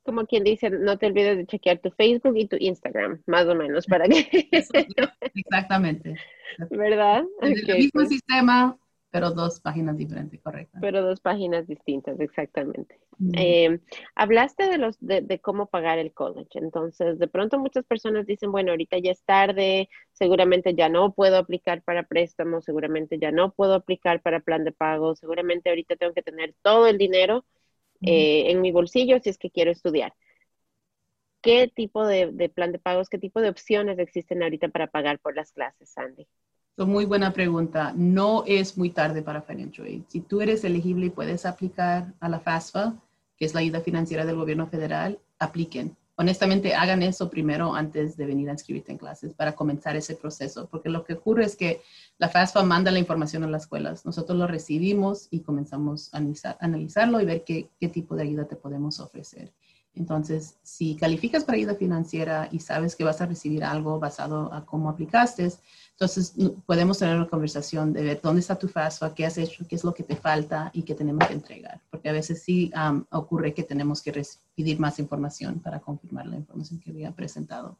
[0.07, 3.53] como quien dice, no te olvides de chequear tu Facebook y tu Instagram, más o
[3.53, 4.47] menos, para que...
[5.35, 6.15] Exactamente.
[6.71, 7.25] ¿Verdad?
[7.41, 8.09] el mismo pues.
[8.09, 8.77] sistema,
[9.17, 10.77] pero dos páginas diferentes, correcto.
[10.79, 12.99] Pero dos páginas distintas, exactamente.
[13.33, 13.79] Eh,
[14.13, 18.69] hablaste de, los, de, cómo pagar el college, entonces de pronto muchas personas dicen, bueno,
[18.71, 23.73] ahorita ya es tarde, seguramente ya no puedo aplicar para préstamos, seguramente ya no puedo
[23.73, 27.43] aplicar para plan de pago, seguramente ahorita tengo que tener todo el dinero
[28.01, 30.13] eh, en mi bolsillo si es que quiero estudiar.
[31.41, 35.35] ¿Qué tipo de, plan de pagos, qué tipo de opciones existen ahorita para pagar por
[35.35, 36.27] las clases, Sandy?
[36.77, 37.93] Muy buena pregunta.
[37.95, 40.03] No es muy tarde para Financial Aid.
[40.07, 42.95] Si tú eres elegible y puedes aplicar a la FAFSA,
[43.35, 48.25] que es la ayuda financiera del gobierno federal, apliquen honestamente hagan eso primero antes de
[48.25, 51.81] venir a inscribirte en clases para comenzar ese proceso, porque lo que ocurre es que
[52.17, 56.21] la FAFSA manda la información a las escuelas, nosotros lo recibimos y comenzamos a
[56.59, 59.53] analizarlo y ver qué, qué tipo de ayuda te podemos ofrecer.
[59.93, 64.65] Entonces, si calificas para ayuda financiera y sabes que vas a recibir algo basado a
[64.65, 65.51] cómo aplicaste,
[65.99, 66.35] entonces
[66.67, 69.83] podemos tener una conversación de ver dónde está tu FAFSA, qué has hecho, qué es
[69.83, 71.81] lo que te falta y qué tenemos que entregar.
[71.89, 72.71] Porque a veces sí
[73.09, 74.23] ocurre que tenemos que
[74.55, 77.79] pedir más información para confirmar la información que había presentado.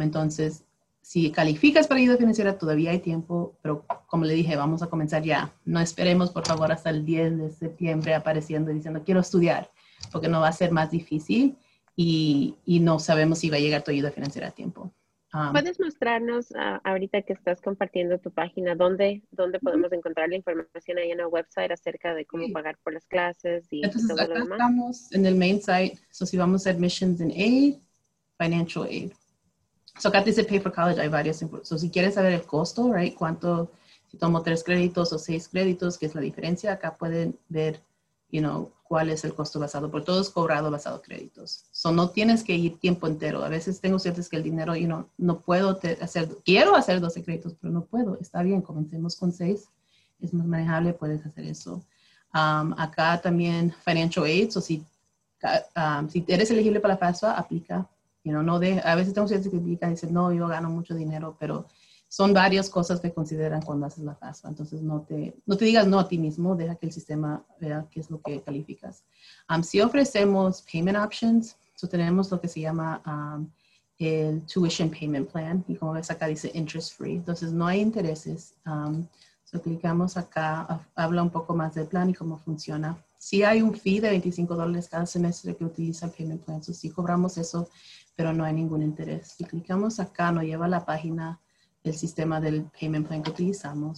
[0.00, 0.64] entonces,
[1.02, 5.22] si calificas para ayuda financiera, todavía hay tiempo, pero como le dije, vamos a comenzar
[5.22, 5.52] ya.
[5.66, 9.70] No esperemos, por favor, hasta el 10 de septiembre apareciendo y diciendo, quiero estudiar
[10.10, 11.58] porque no va a ser más difícil
[11.94, 14.90] y, y no sabemos si va a llegar tu ayuda financiera a tiempo.
[15.36, 20.36] Um, ¿Puedes mostrarnos uh, ahorita que estás compartiendo tu página dónde, dónde podemos encontrar la
[20.36, 24.22] información ahí en el website acerca de cómo pagar por las clases y Entonces, todo
[24.22, 24.58] acá lo demás?
[24.58, 27.74] Estamos en el main site, so si vamos a Admissions and Aid,
[28.38, 29.12] Financial Aid.
[29.98, 31.44] So acá dice Pay for College, hay varias.
[31.64, 33.72] So si quieres saber el costo, right, cuánto,
[34.06, 37.82] si tomo tres créditos o seis créditos, qué es la diferencia, acá pueden ver,
[38.30, 41.64] you know, cuál es el costo basado, por todo es cobrado basado créditos.
[41.72, 43.44] So, no tienes que ir tiempo entero.
[43.44, 47.24] A veces tengo ciertos que el dinero, you know, no puedo hacer, quiero hacer 12
[47.24, 48.18] créditos, pero no puedo.
[48.20, 49.68] Está bien, comencemos con 6.
[50.20, 51.84] Es más manejable, puedes hacer eso.
[52.34, 54.84] Um, acá también Financial Aid, o si,
[55.76, 57.88] um, si eres elegible para la FAFSA, aplica.
[58.24, 60.68] You know, no de, a veces tengo ciertos que aplican y dicen, no, yo gano
[60.68, 61.66] mucho dinero, pero
[62.08, 64.48] son varias cosas que consideran cuando haces la FAFSA.
[64.48, 67.86] Entonces, no te, no te digas no a ti mismo, deja que el sistema vea
[67.90, 69.04] qué es lo que calificas.
[69.50, 73.50] Um, si ofrecemos payment options, so tenemos lo que se llama um,
[73.98, 78.54] el Tuition Payment Plan, y como ves acá dice interest free, entonces no hay intereses.
[78.66, 79.06] Um,
[79.44, 82.96] so clicamos acá, habla un poco más del plan y cómo funciona.
[83.18, 86.72] Sí hay un fee de 25 dólares cada semestre que utiliza el Payment Plan, so
[86.72, 87.68] sí cobramos eso,
[88.14, 89.34] pero no hay ningún interés.
[89.36, 91.40] Si clicamos acá, nos lleva a la página
[91.88, 93.96] el sistema del payment plan que utilizamos.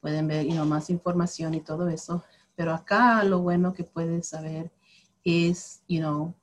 [0.00, 2.22] Pueden ver más información y todo eso.
[2.54, 4.70] Pero acá lo bueno que puedes saber
[5.24, 6.34] es, you know,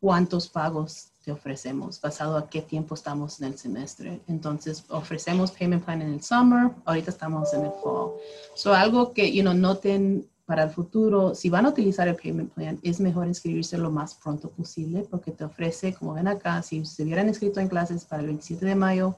[0.00, 4.22] cuántos pagos te ofrecemos basado a qué tiempo estamos en el semestre.
[4.26, 8.12] Entonces, ofrecemos payment plan en el summer, ahorita estamos en el fall.
[8.54, 12.52] So, algo que, you know, noten para el futuro, si van a utilizar el payment
[12.54, 16.84] plan, es mejor inscribirse lo más pronto posible porque te ofrece, como ven acá, si
[16.84, 19.16] se hubieran inscrito en clases para el 27 de mayo,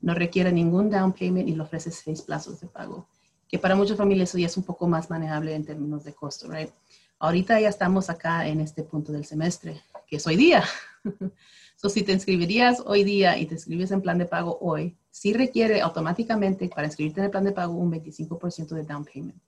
[0.00, 3.06] no requiere ningún down payment y le ofrece seis plazos de pago,
[3.48, 6.50] que para muchas familias eso ya es un poco más manejable en términos de costo,
[6.50, 6.70] right?
[7.18, 10.64] Ahorita ya estamos acá en este punto del semestre, que es hoy día.
[11.76, 15.34] so, si te inscribirías hoy día y te inscribes en plan de pago hoy, sí
[15.34, 19.42] requiere automáticamente para inscribirte en el plan de pago un 25% de down payment.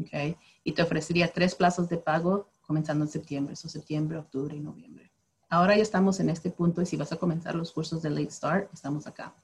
[0.00, 0.36] Okay?
[0.64, 5.12] Y te ofrecería tres plazos de pago comenzando en septiembre, eso septiembre, octubre y noviembre.
[5.50, 8.30] Ahora ya estamos en este punto y si vas a comenzar los cursos de Late
[8.30, 9.34] Start, estamos acá.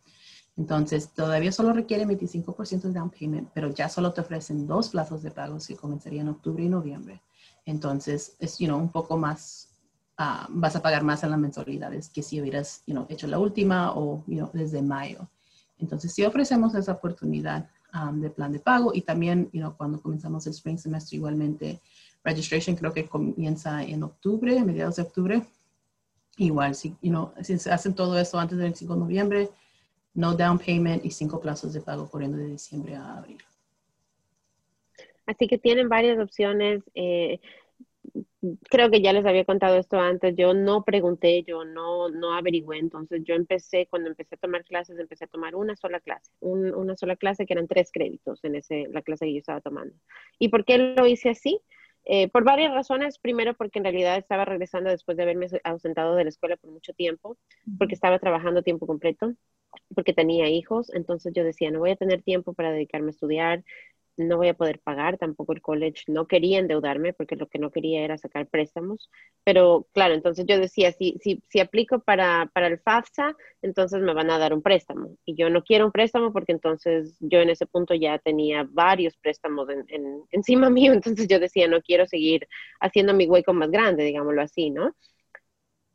[0.59, 5.23] Entonces, todavía solo requiere 25% de down payment, pero ya solo te ofrecen dos plazos
[5.23, 7.23] de pagos que comenzarían en octubre y noviembre.
[7.65, 9.69] Entonces, es you un poco más,
[10.17, 13.93] ah, vas a pagar más en las mensualidades que si hubieras you hecho la última
[13.93, 15.29] o you desde mayo.
[15.79, 20.55] Entonces, si ofrecemos esa oportunidad, um, de plan de pago y también, cuando comenzamos el
[20.55, 21.81] spring semestre igualmente,
[22.25, 25.47] registration creo que comienza en octubre, mediados de octubre.
[26.37, 26.97] Igual, si,
[27.43, 29.51] si hacen todo eso antes del 5 de noviembre,
[30.19, 33.39] no down payment y cinco plazos de pago corriendo de diciembre a abril.
[35.27, 36.83] Así que tienen varias opciones.
[36.95, 37.39] Eh,
[38.69, 42.79] creo que ya les había contado esto antes, yo no pregunté, yo no, no averigüé,
[42.79, 46.97] entonces yo empecé, cuando empecé a tomar clases, empecé a tomar una sola clase, una
[46.97, 49.95] sola clase que eran tres créditos en ese, la clase que yo estaba tomando.
[50.41, 51.61] ¿Y por qué lo hice así?
[52.11, 53.19] Eh, por varias razones.
[53.19, 56.95] Primero, porque en realidad estaba regresando después de haberme ausentado de la escuela por mucho
[56.95, 57.37] tiempo,
[57.79, 59.35] porque estaba trabajando tiempo completo,
[59.95, 60.91] porque tenía hijos.
[60.95, 63.65] Entonces yo decía, no voy a tener tiempo para dedicarme a estudiar
[64.19, 67.71] no voy a poder pagar, tampoco el college no quería endeudarme porque lo que no
[67.71, 69.11] quería era sacar préstamos,
[69.45, 74.13] pero claro, entonces yo decía, si, si, si aplico para, para el FAFSA, entonces me
[74.15, 77.51] van a dar un préstamo y yo no quiero un préstamo porque entonces yo en
[77.51, 82.49] ese punto ya tenía varios préstamos en, encima mío, entonces yo decía, no quiero seguir
[82.81, 84.95] haciendo mi hueco más grande, digámoslo así, ¿no?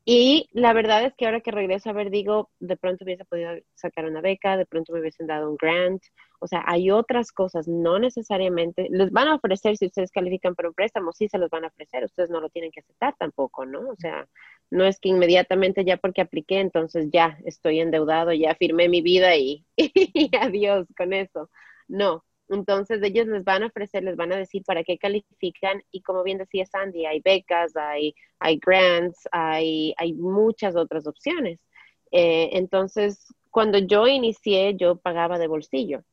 [0.06, 3.52] Y la verdad es que ahora que regreso a ver, digo, de pronto hubiese podido
[3.74, 6.04] sacar una beca, de pronto me hubiesen dado un grant.
[6.40, 10.68] O sea, hay otras cosas, no necesariamente, les van a ofrecer si ustedes califican para
[10.68, 13.66] un préstamo, sí se los van a ofrecer, ustedes no lo tienen que aceptar tampoco,
[13.66, 13.80] ¿no?
[13.90, 14.28] O sea,
[14.70, 19.38] no es que inmediatamente ya porque apliqué, entonces ya estoy endeudado, ya firmé mi vida
[19.38, 21.50] y, y adiós con eso.
[21.88, 26.02] No, entonces ellos les van a ofrecer, les van a decir para qué califican y
[26.02, 31.60] como bien decía Sandy, hay becas, hay, hay grants, hay, hay muchas otras opciones.
[32.12, 36.04] Eh, entonces, cuando yo inicié, yo pagaba de bolsillo.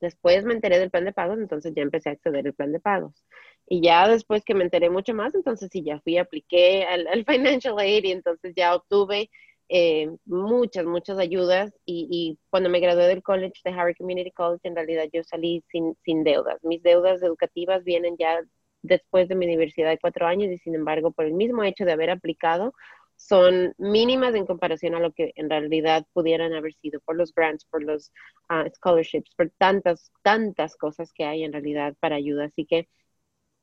[0.00, 2.80] Después me enteré del plan de pagos, entonces ya empecé a acceder al plan de
[2.80, 3.24] pagos.
[3.68, 7.24] Y ya después que me enteré mucho más, entonces sí, ya fui, apliqué al, al
[7.26, 9.30] Financial Aid y entonces ya obtuve
[9.72, 14.74] eh, muchas, muchas ayudas y, cuando me gradué del college, de Harvard Community College, en
[14.74, 16.58] realidad yo salí sin, sin deudas.
[16.64, 18.40] Mis deudas educativas vienen ya
[18.82, 21.92] después de mi universidad de cuatro años y sin embargo, por el mismo hecho de
[21.92, 22.74] haber aplicado,
[23.14, 27.64] son mínimas en comparación a lo que en realidad pudieran haber sido por los grants,
[27.66, 28.12] por los
[28.48, 32.46] ah, scholarships, por tantas, tantas cosas que hay en realidad para ayuda.
[32.46, 32.88] Así que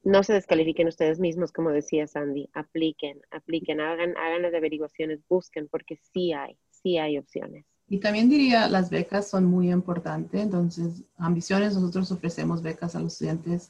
[0.08, 5.68] no se descalifiquen ustedes mismos, como decía Sandy, apliquen, apliquen, hagan, hagan las averiguaciones, busquen,
[5.68, 7.66] porque sí hay, sí hay opciones.
[7.90, 13.14] Y también diría, las becas son muy importantes, entonces, ambiciones, nosotros ofrecemos becas a los
[13.14, 13.70] estudiantes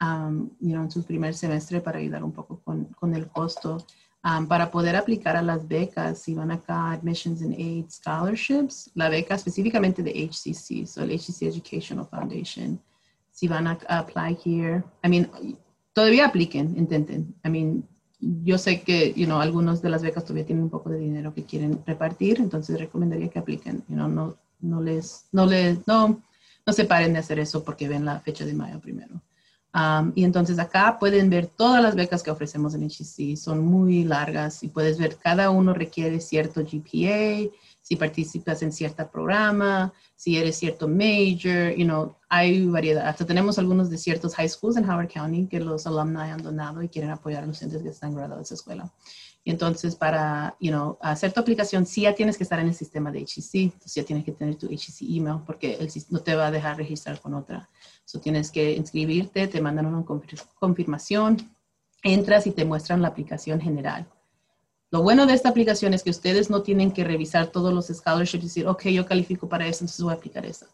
[0.00, 3.78] um, en su primer semestre para ayudar un poco con, con el costo.
[4.24, 9.08] Um, para poder aplicar a las becas, si van acá, Admissions and Aid Scholarships, la
[9.08, 12.80] beca específicamente de HCC, so el HCC Educational Foundation,
[13.30, 15.30] si van a apply here, I mean,
[15.92, 17.34] todavía apliquen, intenten.
[17.44, 17.88] I mean,
[18.20, 21.34] yo sé que, you know, algunos de las becas todavía tienen un poco de dinero
[21.34, 26.20] que quieren repartir, entonces recomendaría que apliquen, you know, no, no les, no les, no,
[26.66, 29.22] no se paren de hacer eso porque ven la fecha de mayo primero.
[29.74, 34.02] Um, y entonces acá pueden ver todas las becas que ofrecemos en HEC, son muy
[34.02, 37.50] largas y puedes ver cada uno requiere cierto GPA,
[37.88, 43.08] si participas en cierto programa, si eres cierto major, you know, hay variedad.
[43.08, 46.82] Hasta tenemos algunos de ciertos high schools en Howard County que los alumni han donado
[46.82, 48.92] y quieren apoyar a los estudiantes que están graduados de esa escuela.
[49.42, 52.74] Y entonces para, you know, hacer tu aplicación, sí ya tienes que estar en el
[52.74, 56.34] sistema de HEC, entonces ya tienes que tener tu HEC email porque el, no te
[56.34, 57.70] va a dejar registrar con otra.
[58.04, 60.04] So tienes que inscribirte, te mandan una
[60.58, 61.38] confirmación,
[62.02, 64.06] entras y te muestran la aplicación general
[64.90, 68.44] lo bueno de esta aplicación es que ustedes no tienen que revisar todos los scholarships
[68.44, 70.66] y decir, ok, yo califico para eso, entonces voy a aplicar eso.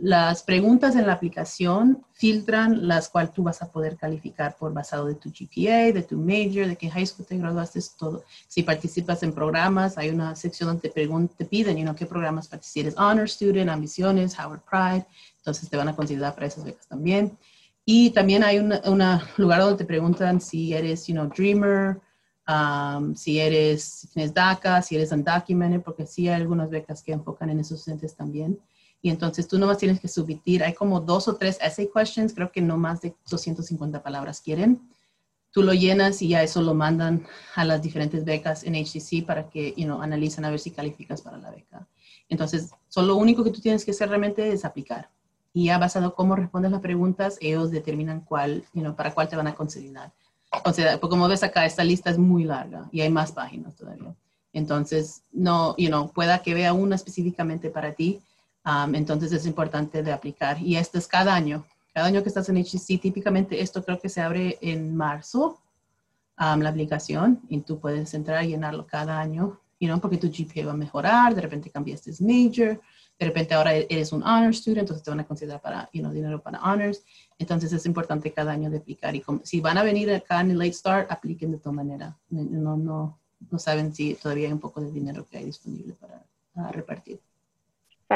[0.00, 5.06] Las preguntas en la aplicación filtran las cuales tú vas a poder calificar por basado
[5.06, 8.22] de tu GPA, de tu major, de qué high school te graduaste, todo.
[8.46, 12.46] Si participas en programas, hay una sección donde te, te piden, you know, qué programas
[12.46, 15.06] participas, Honor Student, Ambiciones, Howard Pride,
[15.38, 17.36] entonces te van a considerar para esas becas también.
[17.84, 18.72] Y también hay un
[19.36, 22.00] lugar donde te preguntan si eres, you know, Dreamer,
[23.14, 27.50] si eres, si tienes DACA, si eres undocumented, porque sí hay algunas becas que enfocan
[27.50, 28.58] en esos estudiantes también.
[29.02, 32.50] Y entonces tú nomás tienes que submitir, hay como dos o tres essay questions, creo
[32.50, 34.80] que no más de 250 palabras quieren.
[35.52, 39.48] Tú lo llenas y ya eso lo mandan a las diferentes becas en HCC para
[39.48, 41.86] que, you know, analicen a ver si calificas para la beca.
[42.28, 45.10] Entonces, solo lo único que tú tienes que hacer realmente es aplicar.
[45.52, 49.28] Y ya basado en cómo respondes las preguntas, ellos determinan cuál, you know, para cuál
[49.28, 50.12] te van a considerar.
[50.64, 53.76] O sea, pues como ves acá, esta lista es muy larga y hay más páginas
[53.76, 54.14] todavía.
[54.52, 58.20] Entonces, no, you know, pueda que vea una específicamente para ti.
[58.64, 60.60] Um, entonces es importante de aplicar.
[60.60, 61.64] Y esto es cada año.
[61.92, 65.60] Cada año que estás en HCC, típicamente esto creo que se abre en marzo,
[66.38, 70.28] um, la aplicación, y tú puedes entrar y llenarlo cada año, you know, porque tu
[70.28, 72.80] GPA va a mejorar, de repente cambiaste major,
[73.18, 76.12] de repente ahora eres un honor student, entonces te van a considerar para, you know,
[76.12, 77.02] dinero para honors.
[77.38, 79.14] Entonces es importante cada año de aplicar.
[79.16, 82.16] Y como, si van a venir acá en el Late Start, apliquen de todas manera.
[82.30, 83.18] No, no,
[83.50, 86.24] no saben si todavía hay un poco de dinero que hay disponible para,
[86.70, 86.87] repartir.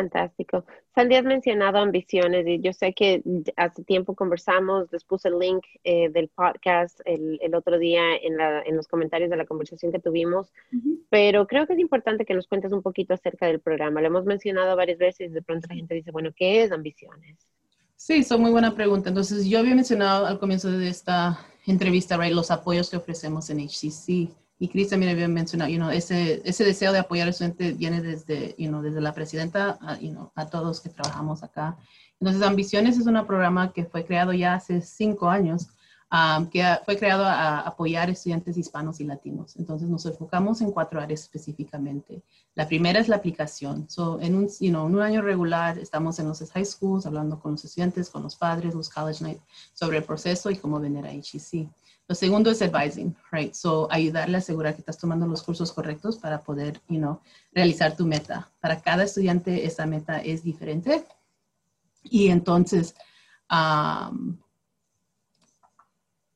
[0.02, 0.64] Fantástico.
[0.96, 3.22] Sandy, has mencionado ambiciones y yo sé que
[3.56, 8.36] hace tiempo conversamos, les puse el link eh, del podcast el, el, otro día en,
[8.36, 10.52] la, en, los comentarios de la conversación que tuvimos,
[11.08, 14.00] pero creo que es importante que nos cuentes un poquito acerca del programa.
[14.00, 17.38] Lo hemos mencionado varias veces y de pronto la gente dice, bueno, ¿qué es ambiciones?
[17.94, 19.08] Sí, es muy buena pregunta.
[19.08, 23.60] Entonces, yo había mencionado al comienzo de esta entrevista, right, los apoyos que ofrecemos en
[23.60, 24.30] HCC.
[24.62, 28.00] Y Cris también había mencionado, you know, ese, ese deseo de apoyar al estudiante viene
[28.00, 31.76] desde, you know, desde la presidenta a, you know, a todos que trabajamos acá.
[32.20, 35.66] Entonces, Ambiciones es un programa que fue creado ya hace cinco años,
[36.12, 39.56] um, que fue creado a apoyar estudiantes hispanos y latinos.
[39.56, 42.22] Entonces, nos enfocamos en cuatro áreas específicamente.
[42.54, 43.90] La primera es la aplicación.
[43.90, 47.40] So, en, un, you know, en un año regular estamos en los high schools hablando
[47.40, 49.40] con los estudiantes, con los padres, los college night,
[49.74, 51.68] sobre el proceso y cómo venir a HEC.
[52.08, 53.54] Lo segundo es advising, right?
[53.54, 57.20] So, ayudarle a asegurar que estás tomando los cursos correctos para poder, you know,
[57.52, 58.50] realizar tu meta.
[58.60, 61.06] Para cada estudiante, esa meta es diferente.
[62.02, 62.94] Y entonces,
[63.50, 64.36] um,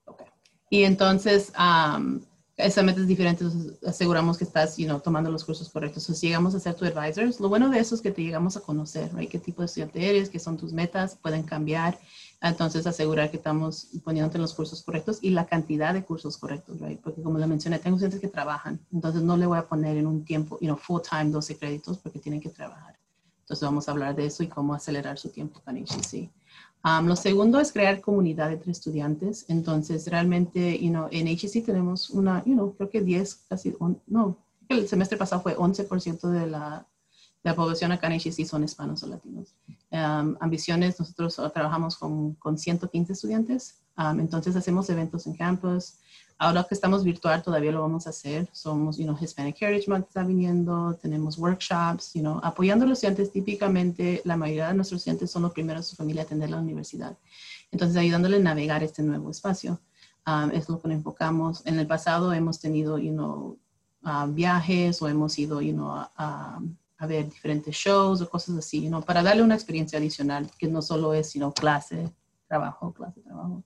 [0.07, 0.27] okay.
[0.71, 2.21] y entonces, um,
[2.57, 3.45] esa meta es diferente,
[3.87, 6.05] aseguramos que estás, you know, tomando los cursos correctos.
[6.05, 7.39] Entonces, llegamos a ser tu advisors.
[7.39, 9.29] Lo bueno de eso es que te llegamos a conocer, right?
[9.29, 10.31] ¿Qué tipo de estudiante eres?
[10.31, 11.17] ¿Qué son tus metas?
[11.17, 11.99] Pueden cambiar.
[12.41, 17.01] Entonces, asegurar que estamos poniéndote los cursos correctos y la cantidad de cursos correctos, right?
[17.01, 20.07] Porque como le mencioné, tengo estudiantes que trabajan, entonces no le voy a poner en
[20.07, 22.99] un tiempo, you know, full time 12 créditos porque tienen que trabajar.
[23.41, 26.31] Entonces, vamos a hablar de eso y cómo acelerar su tiempo con HCC.
[26.85, 29.45] Um, lo segundo es crear comunidad entre estudiantes.
[29.49, 33.75] Entonces, realmente, you know, en HCC tenemos una, you know, creo que 10, casi,
[34.07, 34.37] no,
[34.69, 36.87] el semestre pasado fue 11% de la
[37.47, 39.55] la población acá en HEC son hispanos o latinos.
[39.93, 45.95] Um, ambiciones, nosotros trabajamos con, con 115 estudiantes, um, entonces hacemos eventos en campus.
[46.39, 48.49] Ahora que estamos virtual, todavía lo vamos a hacer.
[48.51, 52.99] Somos, you know, Hispanic Heritage Month está viniendo, tenemos workshops, you know, apoyando a los
[52.99, 53.31] estudiantes.
[53.31, 56.59] Típicamente, la mayoría de nuestros estudiantes son los primeros de su familia a atender la
[56.59, 57.17] universidad.
[57.71, 59.81] Entonces, ayudándole a navegar este nuevo espacio.
[60.27, 61.65] Um, es lo que nos enfocamos.
[61.65, 63.57] En el pasado hemos tenido, you know,
[64.03, 66.59] uh, viajes o hemos ido, you know, a a
[67.05, 69.03] ver diferentes shows o cosas así, ¿no?
[69.03, 72.11] Para darle una experiencia adicional que no solo es, sino clase,
[72.49, 73.63] trabajo, clase, trabajo.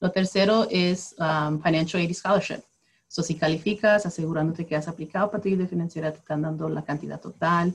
[0.00, 2.62] Lo tercero es um, Financial Aid Scholarship.
[3.06, 6.82] So, si calificas, asegurándote que has aplicado para tu ayuda financiera, te están dando la
[6.82, 7.74] cantidad total.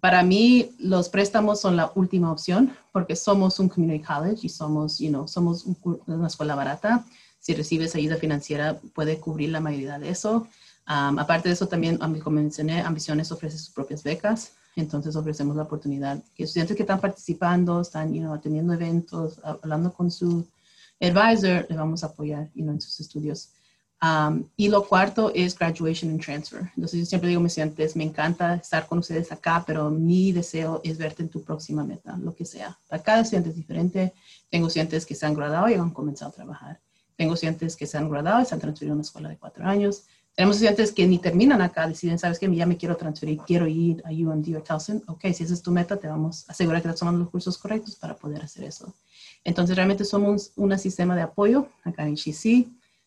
[0.00, 4.98] Para mí, los préstamos son la última opción porque somos un community college y somos,
[4.98, 5.64] you know, somos
[6.06, 7.04] una escuela barata.
[7.38, 10.48] Si recibes ayuda financiera, puede cubrir la mayoría de eso
[10.86, 14.52] aparte de eso, también, como mencioné, Ambiciones ofrece sus propias becas.
[14.76, 19.92] Entonces ofrecemos la oportunidad que estudiantes que están participando, están you know, atendiendo eventos, hablando
[19.92, 20.46] con su
[21.00, 23.50] advisor, le vamos a apoyar en sus estudios.
[24.56, 26.70] y lo cuarto es graduation and transfer.
[26.76, 30.32] Entonces yo siempre digo a mis estudiantes, me encanta estar con ustedes acá, pero mi
[30.32, 32.76] deseo es verte en tu próxima meta, lo que sea.
[32.88, 34.12] Para cada estudiante es diferente.
[34.50, 36.80] Tengo estudiantes que se han graduado y han comenzado a trabajar.
[37.16, 39.64] Tengo estudiantes que se han graduado y se han transferido a una escuela de cuatro
[39.64, 40.04] años.
[40.34, 44.02] Tenemos estudiantes que ni terminan acá, deciden, sabes que ya me quiero transferir, quiero ir
[44.04, 45.02] a UMD o Towson.
[45.06, 47.56] Ok, si esa es tu meta, te vamos a asegurar que estás tomando los cursos
[47.56, 48.92] correctos para poder hacer eso.
[49.44, 52.66] Entonces, realmente somos un sistema de apoyo acá en HEC.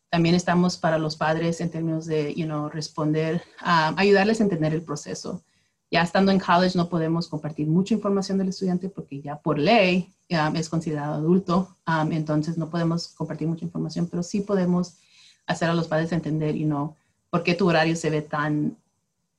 [0.09, 4.81] También estamos para los padres en términos de, you know, responder, ayudarles a entender el
[4.81, 5.43] proceso.
[5.91, 10.13] Ya estando en college no podemos compartir mucha información del estudiante porque ya por ley
[10.29, 11.75] es considerado adulto,
[12.11, 14.97] entonces no podemos compartir mucha información, pero sí podemos
[15.45, 16.95] hacer a los padres entender, you know,
[17.29, 18.77] por qué tu horario se ve tan,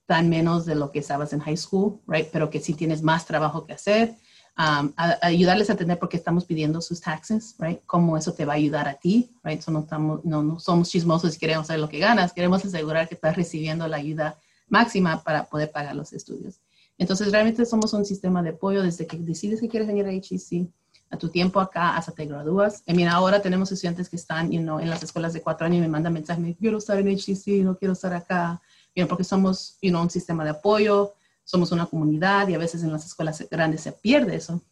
[0.06, 2.28] tan menos de lo que estabas en high school, right?
[2.32, 4.16] Pero que sí tienes más trabajo que hacer.
[4.58, 7.80] Um, ayudarles a entender por qué estamos pidiendo sus taxes, right?
[7.86, 9.64] Cómo eso te va a ayudar a ti, right?
[9.68, 13.36] No, estamos, no somos chismosos y queremos saber lo que ganas, queremos asegurar que estás
[13.36, 14.36] recibiendo la ayuda
[14.68, 16.60] máxima para poder pagar los estudios.
[16.98, 20.68] Entonces, realmente somos un sistema de apoyo desde que decides que quieres venir a HEC,
[21.10, 22.82] a tu tiempo acá hasta te gradúas.
[22.86, 25.78] Y mira, ahora tenemos estudiantes que están you know, en las escuelas de cuatro años
[25.78, 28.60] y me mandan mensajes, me quiero estar en HCC, no quiero estar acá,
[28.94, 32.82] you porque somos you know, un sistema de apoyo, somos una comunidad y a veces
[32.82, 34.62] en las escuelas grandes se pierde eso.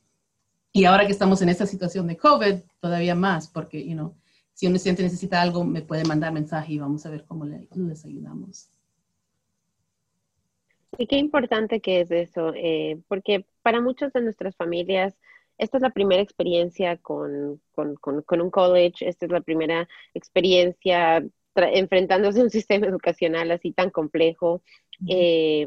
[0.72, 4.14] Y ahora que estamos en esta situación de COVID, todavía más, porque you know,
[4.52, 7.68] si un estudiante necesita algo, me puede mandar mensaje y vamos a ver cómo le,
[7.74, 8.70] les ayudamos.
[10.98, 15.14] Y qué importante que es eso, eh, porque para muchas de nuestras familias,
[15.58, 22.44] esta es la primera experiencia con, un college, esta es la primera experiencia enfrentándose a
[22.44, 24.62] un sistema educacional así tan complejo.
[25.08, 25.66] Eh,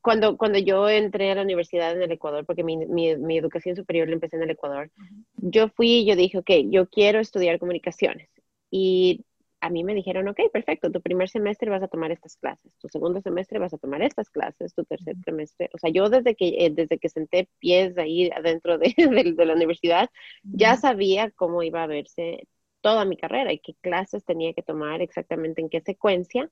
[0.00, 3.74] cuando, cuando yo entré a la universidad en el Ecuador, porque mi, mi, mi educación
[3.76, 4.90] superior la empecé en el Ecuador,
[5.36, 8.28] yo fui y yo dije, ok, yo quiero estudiar comunicaciones.
[8.70, 9.24] Y
[9.60, 12.88] a mí me dijeron, ok, perfecto, tu primer semestre vas a tomar estas clases, tu
[12.88, 16.66] segundo semestre vas a tomar estas clases, tu tercer semestre, o sea, yo desde que,
[16.66, 18.94] eh, desde que senté pies ahí adentro de,
[19.36, 20.10] de, la universidad,
[20.42, 22.46] ya sabía cómo iba a verse
[22.80, 26.50] toda mi carrera y qué clases tenía que tomar exactamente en qué secuencia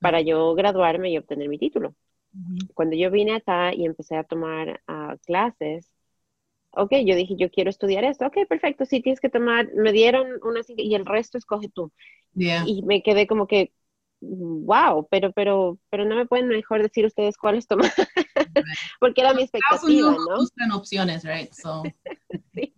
[0.00, 1.94] para yo graduarme y obtener mi título.
[2.74, 5.90] Cuando yo vine acá y empecé a tomar uh, clases,
[6.72, 10.26] ok, yo dije, yo quiero estudiar esto, ok, perfecto, sí tienes que tomar, me dieron
[10.42, 11.92] una y el resto escoge tú.
[12.34, 13.72] Y me quedé como que,
[14.20, 17.92] wow, pero, pero, pero no me pueden mejor decir ustedes cuáles tomar,
[19.00, 20.36] porque era mi expectativa, ¿no?
[20.36, 21.52] Buscan opciones, right?
[21.52, 21.82] So.
[22.54, 22.74] sí,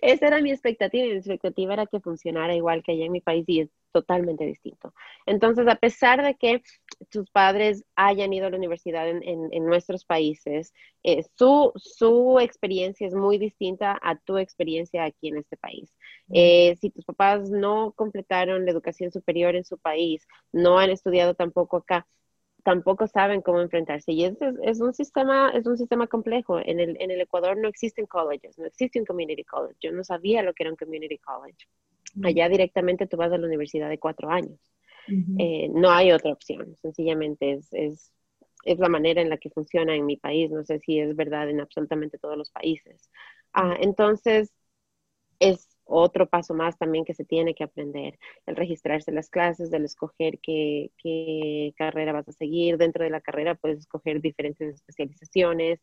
[0.00, 3.20] esa era mi expectativa, y mi expectativa era que funcionara igual que allá en mi
[3.20, 4.94] país y es totalmente distinto.
[5.26, 6.62] Entonces, a pesar de que
[7.10, 10.72] tus padres hayan ido a la universidad en, en, nuestros países,
[11.02, 15.94] eh, su, su, experiencia es muy distinta a tu experiencia aquí en este país.
[16.32, 21.34] Eh, si tus papás no completaron la educación superior en su país, no han estudiado
[21.34, 22.06] tampoco acá,
[22.64, 24.12] tampoco saben cómo enfrentarse.
[24.12, 26.58] Y es, es, un sistema, es un sistema complejo.
[26.58, 29.76] En el, en el Ecuador no existen colleges, no existe un community college.
[29.80, 31.66] Yo no sabía lo que era un community college.
[32.22, 34.58] Allá directamente tú vas a la universidad de cuatro años.
[35.38, 38.12] Eh, no hay otra opción, sencillamente es, es,
[38.64, 40.50] es, la manera en la que funciona en mi país.
[40.50, 43.10] No sé si es verdad en absolutamente todos los países.
[43.52, 44.52] Ah, entonces,
[45.42, 49.84] es otro paso más también que se tiene que aprender, el registrarse las clases, el
[49.84, 52.78] escoger qué, qué, carrera vas a seguir.
[52.78, 55.80] Dentro de la carrera puedes escoger diferentes especializaciones,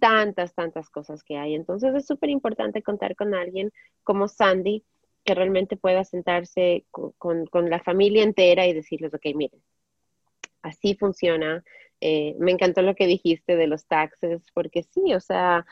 [0.00, 1.54] tantas, tantas cosas que hay.
[1.54, 3.72] Entonces es súper importante contar con alguien
[4.04, 4.84] como Sandy
[5.24, 9.60] que realmente pueda sentarse con, con, la familia entera y decirles, ok, miren,
[10.62, 11.64] así funciona.
[12.00, 15.64] Eh, me encantó lo que dijiste de los taxes, porque sí, o sea...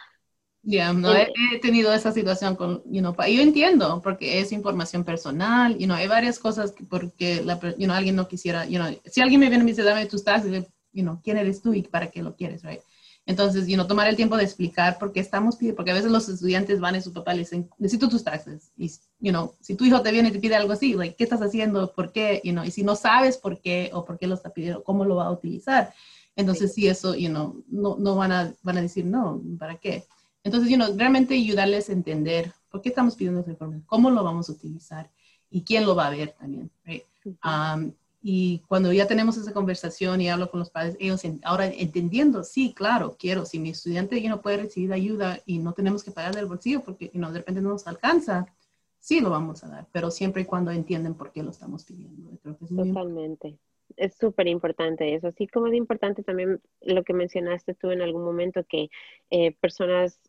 [0.64, 5.74] Ya, no he, tenido esa situación con, you know, yo entiendo, porque es información personal,
[5.76, 8.88] y no hay varias cosas que porque la, you know, alguien no quisiera, you know,
[9.04, 11.74] si alguien me viene y me dice, dame tus taxes, you know, ¿quién eres tú
[11.74, 12.80] y para qué lo quieres, right?
[13.24, 16.10] Entonces, you know, tomar el tiempo de explicar por qué estamos pidiendo, porque a veces
[16.10, 18.72] los estudiantes van y su papá le dicen, necesito tus taxes.
[18.76, 21.24] Y, you know, si tu hijo te viene y te pide algo así, like, ¿qué
[21.24, 21.92] estás haciendo?
[21.92, 22.40] ¿Por qué?
[22.42, 25.04] You know, y si no sabes por qué o por qué lo está pidiendo, ¿cómo
[25.04, 25.94] lo va a utilizar?
[26.34, 30.04] Entonces, sí, eso, you know, no, no van, a, van a decir, no, ¿para qué?
[30.42, 34.24] Entonces, you know, realmente ayudarles a entender por qué estamos pidiendo esa información, cómo lo
[34.24, 35.10] vamos a utilizar
[35.50, 36.70] y quién lo va a ver también.
[36.84, 37.04] Right?
[38.22, 42.72] Y cuando ya tenemos esa conversación y hablo con los padres, ellos ahora entendiendo, sí,
[42.72, 46.34] claro, quiero, si mi estudiante ya no puede recibir ayuda y no tenemos que pagar
[46.34, 48.46] del bolsillo porque no, de repente no nos alcanza,
[49.00, 52.30] sí lo vamos a dar, pero siempre y cuando entienden por qué lo estamos pidiendo.
[52.68, 53.58] Totalmente.
[53.96, 55.26] Es súper importante eso.
[55.26, 58.88] Así como es importante también lo que mencionaste tú en algún momento, que
[59.30, 60.20] eh, personas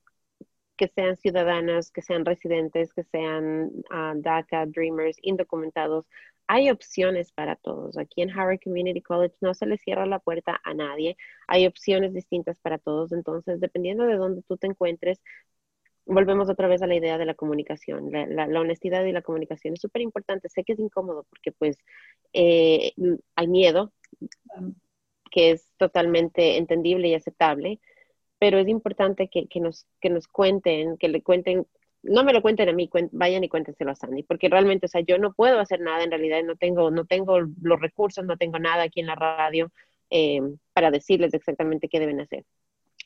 [0.75, 6.05] que sean ciudadanas, que sean residentes, que sean uh, DACA, Dreamers, indocumentados,
[6.47, 7.97] hay opciones para todos.
[7.97, 11.17] Aquí en Howard Community College no se le cierra la puerta a nadie.
[11.47, 13.11] Hay opciones distintas para todos.
[13.11, 15.21] Entonces, dependiendo de dónde tú te encuentres,
[16.05, 18.11] volvemos otra vez a la idea de la comunicación.
[18.11, 20.49] La, honestidad y la comunicación es súper importante.
[20.49, 21.77] Sé que es incómodo porque pues
[22.33, 22.93] eh,
[23.35, 23.93] hay miedo,
[25.31, 27.79] que es totalmente entendible y aceptable,
[28.39, 31.65] pero es importante que, que, nos, que nos cuenten, que le cuenten
[32.03, 35.01] no me lo cuenten a mí, vayan y cuéntenselo a Sandy, porque realmente, o sea,
[35.01, 38.59] yo no puedo hacer nada en realidad, no tengo, no tengo los recursos, no tengo
[38.59, 39.71] nada aquí en la radio
[40.09, 40.41] eh,
[40.73, 42.45] para decirles exactamente qué deben hacer.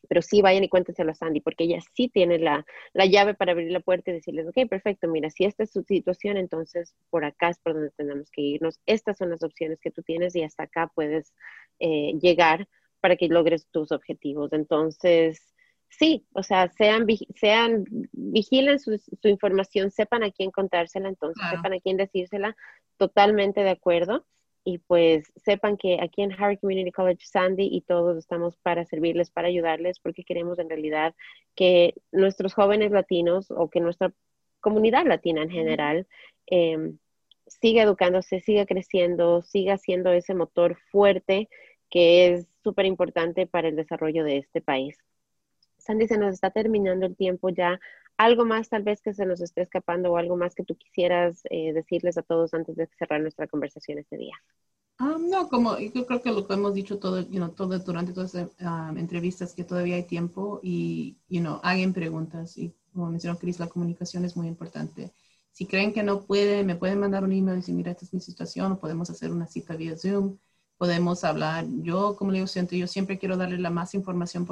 [0.09, 3.51] Pero sí vayan y cuéntenselo a Sandy, porque ella sí tiene la, la llave para
[3.51, 7.23] abrir la puerta y decirles, ok, perfecto, mira, si esta es su situación, entonces por
[7.23, 8.79] acá es por donde tenemos que irnos.
[8.85, 11.33] Estas son las opciones que tú tienes y hasta acá puedes
[11.79, 12.67] eh, llegar
[12.99, 14.53] para que logres tus objetivos.
[14.53, 15.53] Entonces,
[15.89, 21.79] sí, o sea, sean, sean vigilen su, información, sepan a quién contársela, entonces sepan a
[21.79, 22.55] quién decírsela,
[22.97, 24.25] totalmente de acuerdo.
[24.63, 29.31] Y pues sepan que aquí en Harvard Community College, Sandy y todos estamos para servirles,
[29.31, 31.15] para ayudarles, porque queremos en realidad
[31.55, 34.11] que nuestros jóvenes latinos o que nuestra
[34.59, 36.07] comunidad latina en general
[36.47, 36.97] em,
[37.47, 41.47] siga educándose, siga creciendo, siga siendo ese motor fuerte
[41.89, 44.97] que es súper importante para el desarrollo de este país.
[45.87, 47.79] Sandy, se nos está terminando el tiempo ya.
[48.17, 51.41] ¿Algo más tal vez que se nos esté escapando o algo más que tú quisieras
[51.49, 54.35] eh, decirles a todos antes de cerrar nuestra conversación este día?
[54.99, 57.23] Ah, no, como yo creo que lo que hemos dicho todo,
[57.55, 62.57] todo durante todas las um, entrevistas, que todavía hay tiempo y, you know, hagan preguntas.
[62.57, 65.13] Y como mencionó Cris, la comunicación es muy importante.
[65.51, 68.13] Si creen que no pueden, me pueden mandar un email y decir, mira, esta es
[68.13, 70.37] mi situación, o podemos hacer una cita vía Zoom
[70.77, 71.65] podemos hablar.
[71.81, 74.45] Yo, como le digo, siento, yo siempre quiero darle la más información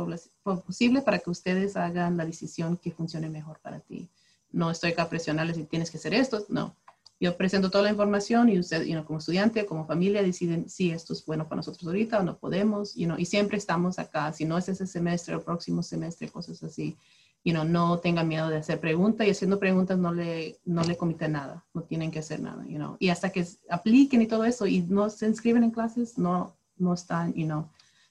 [0.43, 4.09] posible para que ustedes hagan la decisión que funcione mejor para ti.
[4.51, 6.75] No estoy acá presionarles si tienes que hacer esto, no.
[7.19, 11.25] Yo presento toda la información y usted, como estudiante, como familia, deciden si esto es
[11.25, 14.33] bueno para nosotros ahorita o no podemos, you y siempre estamos acá.
[14.33, 16.97] Si no es ese semestre o próximo semestre, cosas así
[17.45, 20.97] you know, no tengan miedo de hacer preguntas y haciendo preguntas no le, no le
[20.97, 22.97] comiten nada, no tienen que hacer nada, you know.
[22.99, 26.95] Y hasta que apliquen y todo eso y no se inscriben en clases, no, no
[26.95, 27.69] están, you know,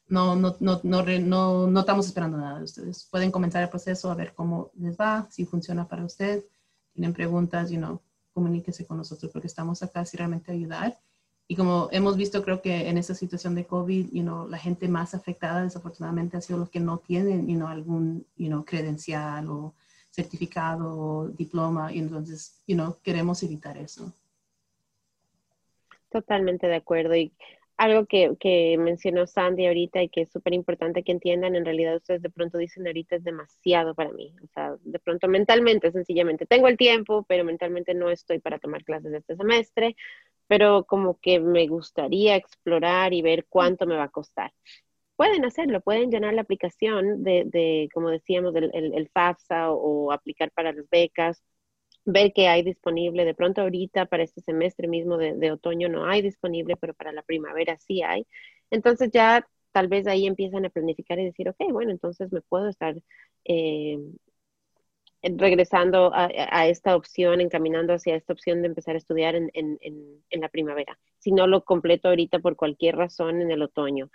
[0.08, 3.08] no, no, no, no, no, estamos esperando nada de ustedes.
[3.10, 6.44] Pueden comenzar el proceso a ver cómo les va, si funciona para usted.
[6.92, 8.00] Tienen preguntas, you know,
[8.32, 10.96] comuníquese con nosotros porque estamos acá si realmente ayudar
[11.46, 14.88] y como hemos visto, creo que en esta situación de COVID, you know, la gente
[14.88, 19.50] más afectada desafortunadamente ha sido los que no tienen you know, algún you know, credencial
[19.50, 19.74] o
[20.10, 21.92] certificado o diploma.
[21.92, 24.10] Y entonces, you know, queremos evitar eso.
[26.10, 27.14] Totalmente de acuerdo.
[27.14, 27.34] Y
[27.76, 31.96] algo que, que mencionó Sandy ahorita y que es súper importante que entiendan, en realidad
[31.96, 34.34] ustedes de pronto dicen ahorita es demasiado para mí.
[34.42, 38.82] O sea, de pronto mentalmente, sencillamente, tengo el tiempo, pero mentalmente no estoy para tomar
[38.82, 39.94] clases este semestre
[40.46, 44.52] pero como que me gustaría explorar y ver cuánto me va a costar.
[45.16, 50.50] Pueden hacerlo, pueden llenar la aplicación de, de como decíamos, el, el, FAFSA o, aplicar
[50.52, 51.42] para las becas,
[52.04, 53.24] ver qué hay disponible.
[53.24, 57.12] De pronto ahorita para este semestre mismo de, de, otoño no hay disponible, pero para
[57.12, 58.26] la primavera sí hay.
[58.70, 62.68] Entonces ya tal vez ahí empiezan a planificar y decir, ok, bueno, entonces me puedo
[62.68, 62.96] estar
[63.44, 63.98] eh,
[65.36, 69.50] regresando a, esta opción, encaminando hacia esta opción de empezar a estudiar en,
[70.30, 70.98] la primavera.
[71.18, 74.10] Si no lo completo ahorita por cualquier razón en el otoño.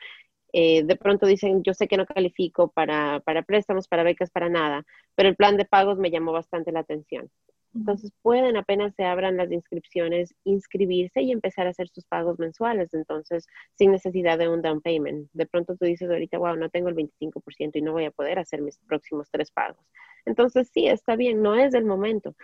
[0.51, 4.49] Eh, de pronto dicen, yo sé que no califico para, para préstamos, para becas, para
[4.49, 4.83] nada,
[5.15, 7.29] pero el plan de pagos me llamó bastante la atención.
[7.75, 12.93] Entonces pueden apenas se abran las inscripciones, inscribirse y empezar a hacer sus pagos mensuales,
[12.93, 13.45] entonces
[13.75, 15.29] sin necesidad de un down payment.
[15.33, 18.39] De pronto tú dices ahorita, wow, no tengo el 25% y no voy a poder
[18.39, 19.85] hacer mis próximos tres pagos.
[20.25, 22.35] Entonces sí, está bien, no es el momento.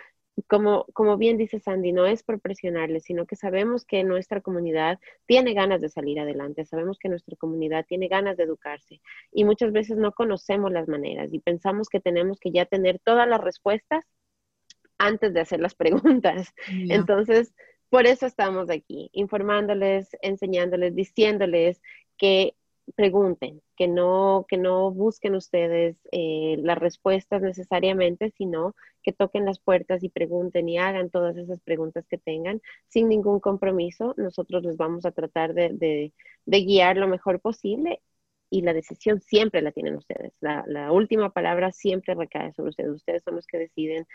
[0.48, 5.00] Como, como bien dice Sandy, no es por presionarles, sino que sabemos que nuestra comunidad
[5.26, 9.02] tiene ganas de salir adelante, sabemos que nuestra comunidad tiene ganas de educarse
[9.32, 13.28] y muchas veces no conocemos las maneras y pensamos que tenemos que ya tener todas
[13.30, 14.04] las respuestas
[14.98, 16.54] antes de hacer las preguntas.
[16.68, 17.54] Entonces,
[17.90, 21.82] por eso estamos aquí, informándoles, enseñándoles, diciéndoles
[22.18, 22.56] que
[22.96, 29.60] pregunten, que no, que no busquen ustedes eh, las respuestas necesariamente, sino que toquen las
[29.60, 34.14] puertas y pregunten y hagan todas esas preguntas que tengan sin ningún compromiso.
[34.18, 36.14] Nosotros les vamos a tratar de,
[36.46, 38.02] guiar lo mejor posible
[38.50, 40.34] y la decisión siempre la tienen ustedes.
[40.40, 42.92] La, la última palabra siempre recae sobre ustedes.
[42.92, 44.08] Ustedes son los que deciden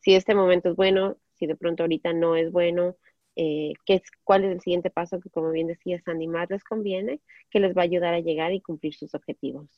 [0.00, 2.96] si este momento es bueno, si de pronto ahorita no es bueno,
[3.36, 6.64] eh, qué es, cuál es el siguiente paso que, como bien decía Sandy, más les
[6.64, 7.20] conviene,
[7.50, 9.68] que les va a ayudar a llegar y cumplir sus objetivos.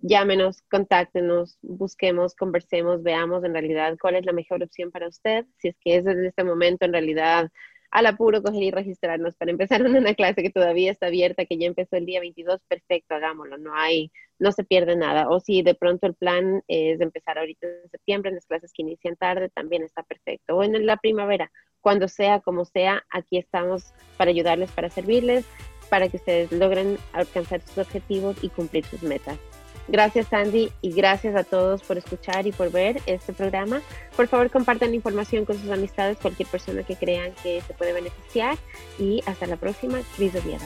[0.00, 5.46] Llámenos, contáctenos, busquemos, conversemos, veamos en realidad cuál es la mejor opción para usted.
[5.58, 7.50] Si es que es en este momento en realidad
[7.94, 11.68] al apuro coger y registrarnos para empezar una clase que todavía está abierta, que ya
[11.68, 15.28] empezó el día 22, perfecto, hagámoslo, no hay, no se pierde nada.
[15.30, 18.82] O si de pronto el plan es empezar ahorita en septiembre, en las clases que
[18.82, 20.56] inician tarde, también está perfecto.
[20.56, 25.46] O en la primavera, cuando sea, como sea, aquí estamos para ayudarles, para servirles
[25.88, 29.38] para que ustedes logren alcanzar sus objetivos y cumplir sus metas.
[29.86, 33.82] Gracias Sandy y gracias a todos por escuchar y por ver este programa.
[34.16, 38.56] Por favor compartan información con sus amistades, cualquier persona que crean que se puede beneficiar
[38.98, 40.00] y hasta la próxima.
[40.16, 40.64] Cris Oviedo.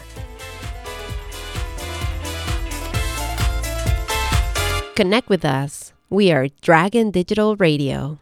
[4.95, 5.93] Connect with us.
[6.11, 8.19] We are Dragon Digital Radio.